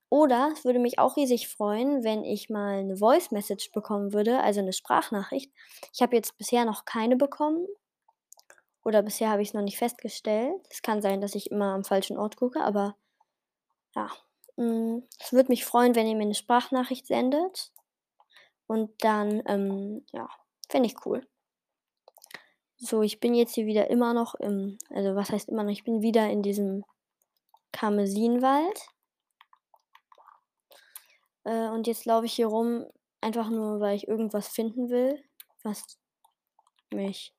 Oder 0.08 0.50
es 0.52 0.64
würde 0.64 0.80
mich 0.80 0.98
auch 0.98 1.16
riesig 1.16 1.48
freuen, 1.48 2.02
wenn 2.02 2.24
ich 2.24 2.50
mal 2.50 2.80
eine 2.80 2.96
Voice 2.96 3.30
Message 3.30 3.70
bekommen 3.70 4.12
würde, 4.12 4.40
also 4.42 4.58
eine 4.58 4.72
Sprachnachricht. 4.72 5.52
Ich 5.92 6.02
habe 6.02 6.16
jetzt 6.16 6.36
bisher 6.36 6.64
noch 6.64 6.84
keine 6.84 7.16
bekommen. 7.16 7.66
Oder 8.84 9.02
bisher 9.02 9.30
habe 9.30 9.42
ich's 9.42 9.54
noch 9.54 9.62
nicht 9.62 9.78
festgestellt. 9.78 10.60
Es 10.70 10.82
kann 10.82 11.02
sein, 11.02 11.20
dass 11.20 11.36
ich 11.36 11.50
immer 11.52 11.74
am 11.74 11.84
falschen 11.84 12.18
Ort 12.18 12.36
gucke, 12.36 12.60
aber 12.60 12.96
ja. 13.94 14.10
Hm, 14.58 15.02
es 15.18 15.32
würde 15.32 15.48
mich 15.50 15.64
freuen, 15.64 15.94
wenn 15.94 16.06
ihr 16.06 16.16
mir 16.16 16.26
'ne 16.26 16.34
Sprachnachricht 16.34 17.06
sendet. 17.06 17.70
Und 18.70 18.92
dann, 19.02 19.42
ähm, 19.46 20.04
ja, 20.12 20.28
fände 20.68 20.86
ich 20.88 20.94
cool. 21.04 21.26
So, 22.78 23.02
ich 23.02 23.20
bin 23.20 23.34
jetzt 23.34 23.54
hier 23.54 23.66
wieder 23.66 23.90
immer 23.90 24.14
noch 24.14 24.34
im 24.36 24.78
also, 24.88 25.14
was 25.14 25.30
heißt 25.30 25.48
immer 25.50 25.62
noch? 25.64 25.70
Ich 25.70 25.84
bin 25.84 26.00
wieder 26.02 26.30
in 26.30 26.42
diesem 26.42 26.84
Karmesinwald. 27.72 28.80
Äh, 31.46 31.68
und 31.68 31.86
jetzt 31.86 32.04
laufe 32.04 32.26
ich 32.26 32.34
hier 32.34 32.46
rum, 32.48 32.84
einfach 33.20 33.48
nur, 33.50 33.80
weil 33.80 33.96
ich 33.96 34.08
irgendwas 34.08 34.48
finden 34.48 34.90
will, 34.90 35.22
was 35.62 35.82
mich 36.92 37.34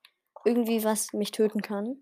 irgendwie 0.46 0.84
was 0.84 1.14
mich 1.14 1.32
töten 1.32 1.62
kann. 1.62 1.98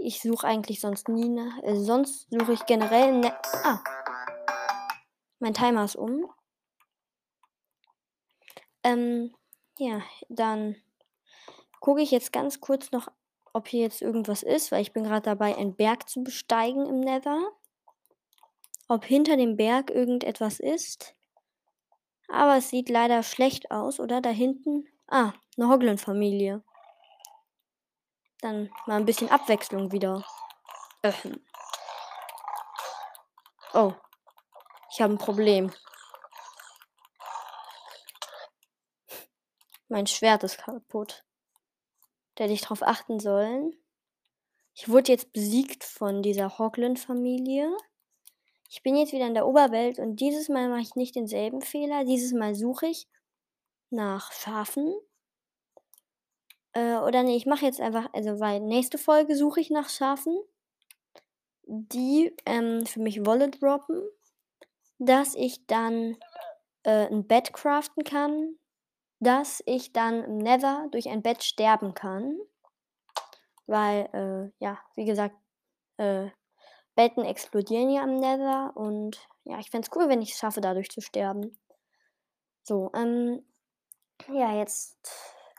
Ich 0.00 0.20
suche 0.22 0.46
eigentlich 0.46 0.80
sonst 0.80 1.08
nie 1.08 1.28
nach 1.28 1.62
äh, 1.62 1.76
sonst 1.76 2.28
suche 2.30 2.52
ich 2.52 2.66
generell 2.66 3.18
ne 3.18 3.32
ah. 3.64 3.80
Mein 5.40 5.54
Timer 5.54 5.84
ist 5.84 5.96
um. 5.96 6.30
Ähm, 8.82 9.34
ja, 9.78 10.02
dann 10.28 10.76
gucke 11.80 12.00
ich 12.00 12.10
jetzt 12.10 12.32
ganz 12.32 12.60
kurz 12.60 12.90
noch, 12.92 13.08
ob 13.52 13.68
hier 13.68 13.82
jetzt 13.82 14.02
irgendwas 14.02 14.42
ist, 14.42 14.72
weil 14.72 14.82
ich 14.82 14.92
bin 14.92 15.04
grad 15.04 15.26
dabei, 15.26 15.56
einen 15.56 15.74
Berg 15.76 16.08
zu 16.08 16.22
besteigen 16.22 16.86
im 16.86 17.00
Nether. 17.00 17.40
Ob 18.88 19.04
hinter 19.04 19.36
dem 19.36 19.56
Berg 19.56 19.90
irgendetwas 19.90 20.60
ist. 20.60 21.14
Aber 22.28 22.56
es 22.56 22.70
sieht 22.70 22.88
leider 22.88 23.22
schlecht 23.22 23.70
aus, 23.70 24.00
oder? 24.00 24.20
Da 24.20 24.30
hinten 24.30 24.86
ah, 25.08 25.32
'ne 25.56 25.68
Hoglin-Familie. 25.68 26.62
Dann 28.42 28.70
mal 28.86 28.96
'n 29.00 29.04
bisschen 29.04 29.30
Abwechslung 29.30 29.90
wieder. 29.90 30.24
Ähm. 31.02 31.40
Oh. 33.74 33.92
Ich 34.92 35.00
habe 35.00 35.12
'n 35.14 35.18
Problem. 35.18 35.70
Mein 39.90 40.06
Schwert 40.06 40.44
ist 40.44 40.58
kaputt. 40.58 41.24
Da 42.34 42.44
hätte 42.44 42.52
ich 42.52 42.60
drauf 42.60 42.82
achten 42.82 43.18
sollen. 43.20 43.74
Ich 44.74 44.88
wurde 44.88 45.12
jetzt 45.12 45.32
besiegt 45.32 45.82
von 45.82 46.22
dieser 46.22 46.58
Hoglin-Familie. 46.58 47.76
Ich 48.70 48.82
bin 48.82 48.96
jetzt 48.96 49.12
wieder 49.12 49.26
in 49.26 49.34
der 49.34 49.46
Oberwelt 49.46 49.98
und 49.98 50.16
dieses 50.16 50.48
Mal 50.48 50.68
mache 50.68 50.82
ich 50.82 50.94
nicht 50.96 51.16
denselben 51.16 51.62
Fehler. 51.62 52.04
Dieses 52.04 52.32
Mal 52.32 52.54
suche 52.54 52.86
ich 52.86 53.08
nach 53.90 54.32
Schafen. 54.32 54.94
Äh, 56.74 56.96
oder 56.98 57.22
ne, 57.22 57.34
ich 57.36 57.46
mache 57.46 57.64
jetzt 57.64 57.80
einfach 57.80 58.08
also, 58.12 58.40
weil 58.40 58.60
nächste 58.60 58.98
Folge 58.98 59.34
suche 59.36 59.60
ich 59.60 59.70
nach 59.70 59.88
Schafen, 59.88 60.38
die, 61.66 62.34
ähm, 62.46 62.86
für 62.86 63.00
mich 63.00 63.24
Wolle 63.26 63.48
droppen, 63.50 64.02
dass 64.98 65.34
ich 65.34 65.66
dann, 65.66 66.16
äh, 66.84 67.06
'n 67.08 67.26
Bett 67.28 67.52
craften 67.54 68.04
kann, 68.04 68.56
dass 69.20 69.62
ich 69.66 69.92
dann 69.92 70.24
im 70.24 70.38
Nether 70.38 70.88
durch 70.92 71.08
ein 71.10 71.22
Bett 71.22 71.44
sterben 71.44 71.94
kann. 71.94 72.38
Weil, 73.68 74.08
äh, 74.14 74.64
ja, 74.64 74.78
wie 74.96 75.04
gesagt, 75.04 75.36
äh, 75.98 76.28
Betten 76.96 77.24
explodieren 77.24 77.90
ja 77.90 78.04
im 78.04 78.16
Nether 78.16 78.72
und 78.76 79.18
ja, 79.44 79.58
ich 79.60 79.70
fände 79.70 79.88
es 79.90 79.96
cool, 79.96 80.08
wenn 80.08 80.22
ich's 80.22 80.38
schaffe, 80.38 80.60
dadurch 80.62 80.90
zu 80.90 81.00
sterben. 81.02 81.56
So, 82.66 82.90
ähm, 82.94 83.42
ja, 84.28 84.56
jetzt 84.58 84.98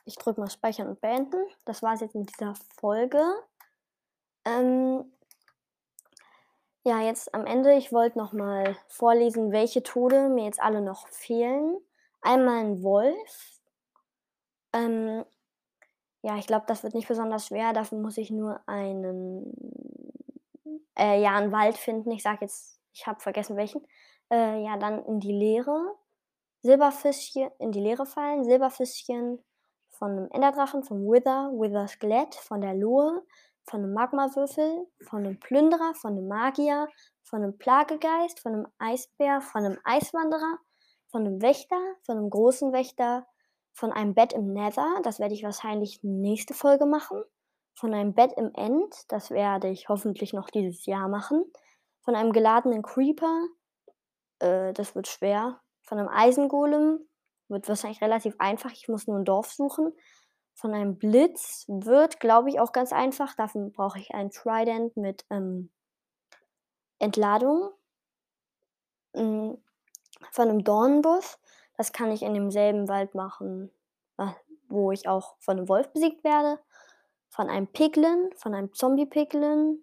ich 0.09 0.15
drücke 0.17 0.41
mal 0.41 0.49
speichern 0.49 0.87
und 0.89 1.01
beenden. 1.01 1.37
Das 1.65 1.83
war's 1.83 2.01
jetzt 2.01 2.15
mit 2.15 2.29
dieser 2.31 2.55
Folge. 2.79 3.21
Ähm 4.45 5.11
ja, 6.85 7.01
jetzt 7.01 7.33
am 7.33 7.45
Ende, 7.45 7.73
ich 7.75 7.91
wollte 7.91 8.17
noch 8.17 8.31
mal 8.33 8.75
vorlesen, 8.87 9.51
welche 9.51 9.83
Tode 9.83 10.29
mir 10.29 10.45
jetzt 10.45 10.61
alle 10.61 10.81
noch 10.81 11.07
fehlen. 11.09 11.77
Einmal 12.21 12.63
'n 12.65 12.83
Wolf. 12.83 13.59
Ähm, 14.73 15.25
ja, 16.23 16.37
ich 16.37 16.47
glaube, 16.47 16.65
das 16.67 16.83
wird 16.83 16.93
nicht 16.95 17.07
besonders 17.07 17.47
schwer. 17.47 17.73
Dafür 17.73 17.99
muss 17.99 18.17
ich 18.17 18.31
nur 18.31 18.61
einen 18.67 19.53
äh, 20.97 21.21
ja, 21.21 21.37
'n 21.39 21.51
Wald 21.51 21.77
finden. 21.77 22.11
Ich 22.11 22.23
sage 22.23 22.39
jetzt 22.41 22.79
ich 22.93 23.07
habe 23.07 23.19
vergessen 23.21 23.55
welchen. 23.57 23.85
Äh, 24.31 24.63
ja, 24.63 24.77
dann 24.77 25.03
in 25.05 25.19
die 25.19 25.31
Leere. 25.33 25.95
Silberfischche 26.63 27.51
in 27.59 27.71
die 27.71 27.79
Leere 27.81 28.05
fallen, 28.05 28.43
Silberfischchen 28.45 29.39
von 29.99 30.15
'nem 30.15 30.29
Enderdrachen, 30.31 30.83
vom 30.83 31.03
Wither, 31.05 31.51
Withers 31.53 31.93
Skelett, 31.93 32.35
von 32.35 32.61
der 32.61 32.75
Lohe, 32.75 33.23
von 33.65 33.81
'nem 33.83 33.93
Magmawürfel, 33.93 34.87
von 35.09 35.23
'nem 35.23 35.39
Plünderer, 35.41 35.95
von 35.95 36.15
'nem 36.15 36.27
Magier, 36.29 36.89
von 37.25 37.41
'nem 37.41 37.57
Plagegeist, 37.59 38.41
von 38.41 38.53
'nem 38.53 38.67
Eisbär, 38.79 39.41
von 39.41 39.63
'nem 39.63 39.77
Eiswanderer, 39.85 40.59
von 41.11 41.23
'nem 41.23 41.41
Wächter, 41.43 41.77
von 42.05 42.17
'nem 42.17 42.31
großen 42.31 42.73
Wächter, 42.73 43.27
von 43.75 43.91
einem 43.93 44.15
Bett 44.15 44.33
im 44.33 44.53
Nether, 44.53 44.89
das 45.03 45.19
werde 45.19 45.35
ich 45.35 45.43
wahrscheinlich 45.43 46.01
nächste 46.03 46.53
Folge 46.55 46.85
machen, 46.87 47.23
von 47.75 47.93
einem 47.93 48.13
Bett 48.15 48.33
im 48.37 48.53
End, 48.55 48.95
das 49.09 49.31
werde 49.31 49.69
ich 49.69 49.89
hoffentlich 49.89 50.33
noch 50.33 50.49
dieses 50.51 50.85
Jahr 50.87 51.09
machen, 51.09 51.45
von 52.03 52.15
einem 52.15 52.33
geladenen 52.33 52.83
Creeper, 52.83 53.43
äh, 54.41 54.73
das 54.73 54.95
wird 54.95 55.07
schwer, 55.09 55.61
von 55.83 55.99
'nem 55.99 56.09
Eisengolem, 56.09 57.08
wird 57.49 57.67
wahrscheinlich 57.69 58.01
relativ 58.01 58.35
einfach, 58.39 58.71
ich 58.71 58.87
muss 58.89 59.07
nur 59.07 59.17
'n 59.17 59.25
Dorf 59.25 59.51
suchen. 59.51 59.93
Von 60.55 60.73
einem 60.73 60.97
Blitz 60.97 61.65
wird, 61.69 62.19
glaube 62.19 62.49
ich, 62.49 62.59
auch 62.59 62.71
ganz 62.73 62.93
einfach. 62.93 63.35
Dafür 63.35 63.69
brauche 63.71 63.99
ich 63.99 64.13
ein 64.15 64.31
Trident 64.31 64.97
mit, 64.97 65.25
ähm 65.31 65.69
Entladung. 67.01 67.71
Hm, 69.15 69.57
von 70.31 70.47
'nem 70.49 70.63
Dornenbusch, 70.63 71.37
das 71.77 71.93
kann 71.93 72.11
ich 72.11 72.23
in 72.23 72.33
demselben 72.33 72.87
Wald 72.89 73.15
machen, 73.15 73.71
wo 74.69 74.91
ich 74.91 75.07
auch 75.09 75.35
von 75.39 75.57
'nem 75.57 75.69
Wolf 75.69 75.91
besiegt 75.93 76.23
werde. 76.23 76.59
Von 77.29 77.49
einem 77.49 77.67
Piglin, 77.67 78.31
von 78.37 78.53
einem 78.55 78.73
Zombie-Piglin, 78.73 79.79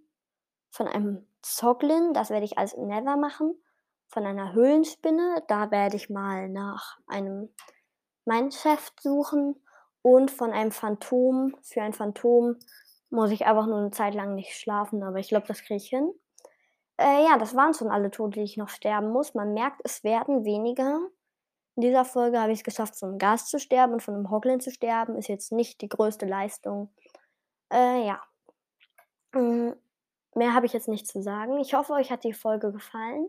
von 0.70 0.88
einem 0.88 1.26
Zoglin, 1.42 2.14
das 2.14 2.30
werde 2.30 2.46
ich 2.46 2.56
im 2.58 2.88
Nether 2.88 3.16
machen. 3.18 3.56
Von 4.10 4.24
einer 4.24 4.52
Höhlenspinne, 4.52 5.42
da 5.48 5.70
werde 5.70 5.96
ich 5.96 6.08
mal 6.10 6.48
nach 6.48 6.98
einem 7.08 7.48
Mineshaft 8.24 9.00
suchen 9.02 9.56
und 10.02 10.30
von 10.30 10.52
einem 10.52 10.70
Phantom. 10.72 11.54
Für 11.62 11.82
ein 11.82 11.92
Phantom 11.92 12.56
muss 13.10 13.30
ich 13.30 13.46
einfach 13.46 13.66
nur 13.66 13.80
'ne 13.80 13.90
Zeit 13.90 14.14
lang 14.14 14.34
nicht 14.34 14.54
schlafen, 14.54 15.02
aber 15.02 15.18
ich 15.18 15.28
glaube, 15.28 15.46
das 15.48 15.62
kriege 15.62 15.76
ich 15.78 15.88
hin. 15.88 16.12
Äh, 16.98 17.24
ja, 17.26 17.38
das 17.38 17.56
waren 17.56 17.74
schon 17.74 17.90
alle 17.90 18.10
Tode, 18.10 18.34
die 18.40 18.44
ich 18.44 18.56
noch 18.58 18.68
sterben 18.70 19.10
muss. 19.10 19.34
Man 19.34 19.54
merkt, 19.54 19.80
es 19.84 20.04
werden 20.04 20.44
weniger. 20.44 21.00
In 21.76 21.82
dieser 21.82 22.04
Folge 22.06 22.40
habe 22.40 22.52
ich's 22.52 22.64
geschafft, 22.64 22.98
von 22.98 23.10
'nem 23.10 23.18
Ghast 23.18 23.50
zu 23.50 23.58
sterben 23.60 23.94
und 23.94 24.02
von 24.02 24.14
'nem 24.14 24.30
Hoglin 24.30 24.60
zu 24.60 24.70
sterben. 24.72 25.16
Ist 25.16 25.28
jetzt 25.28 25.52
nicht 25.52 25.80
die 25.82 25.88
größte 25.90 26.26
Leistung. 26.26 26.90
Äh, 27.72 28.06
ja. 28.06 28.22
Hm, 29.34 29.74
mehr 30.34 30.54
habe 30.54 30.66
ich 30.66 30.72
jetzt 30.72 30.88
nicht 30.88 31.06
zu 31.08 31.22
sagen. 31.22 31.58
Ich 31.60 31.74
hoffe, 31.74 31.92
euch 31.94 32.10
hat 32.10 32.24
die 32.24 32.32
Folge 32.34 32.72
gefallen. 32.72 33.28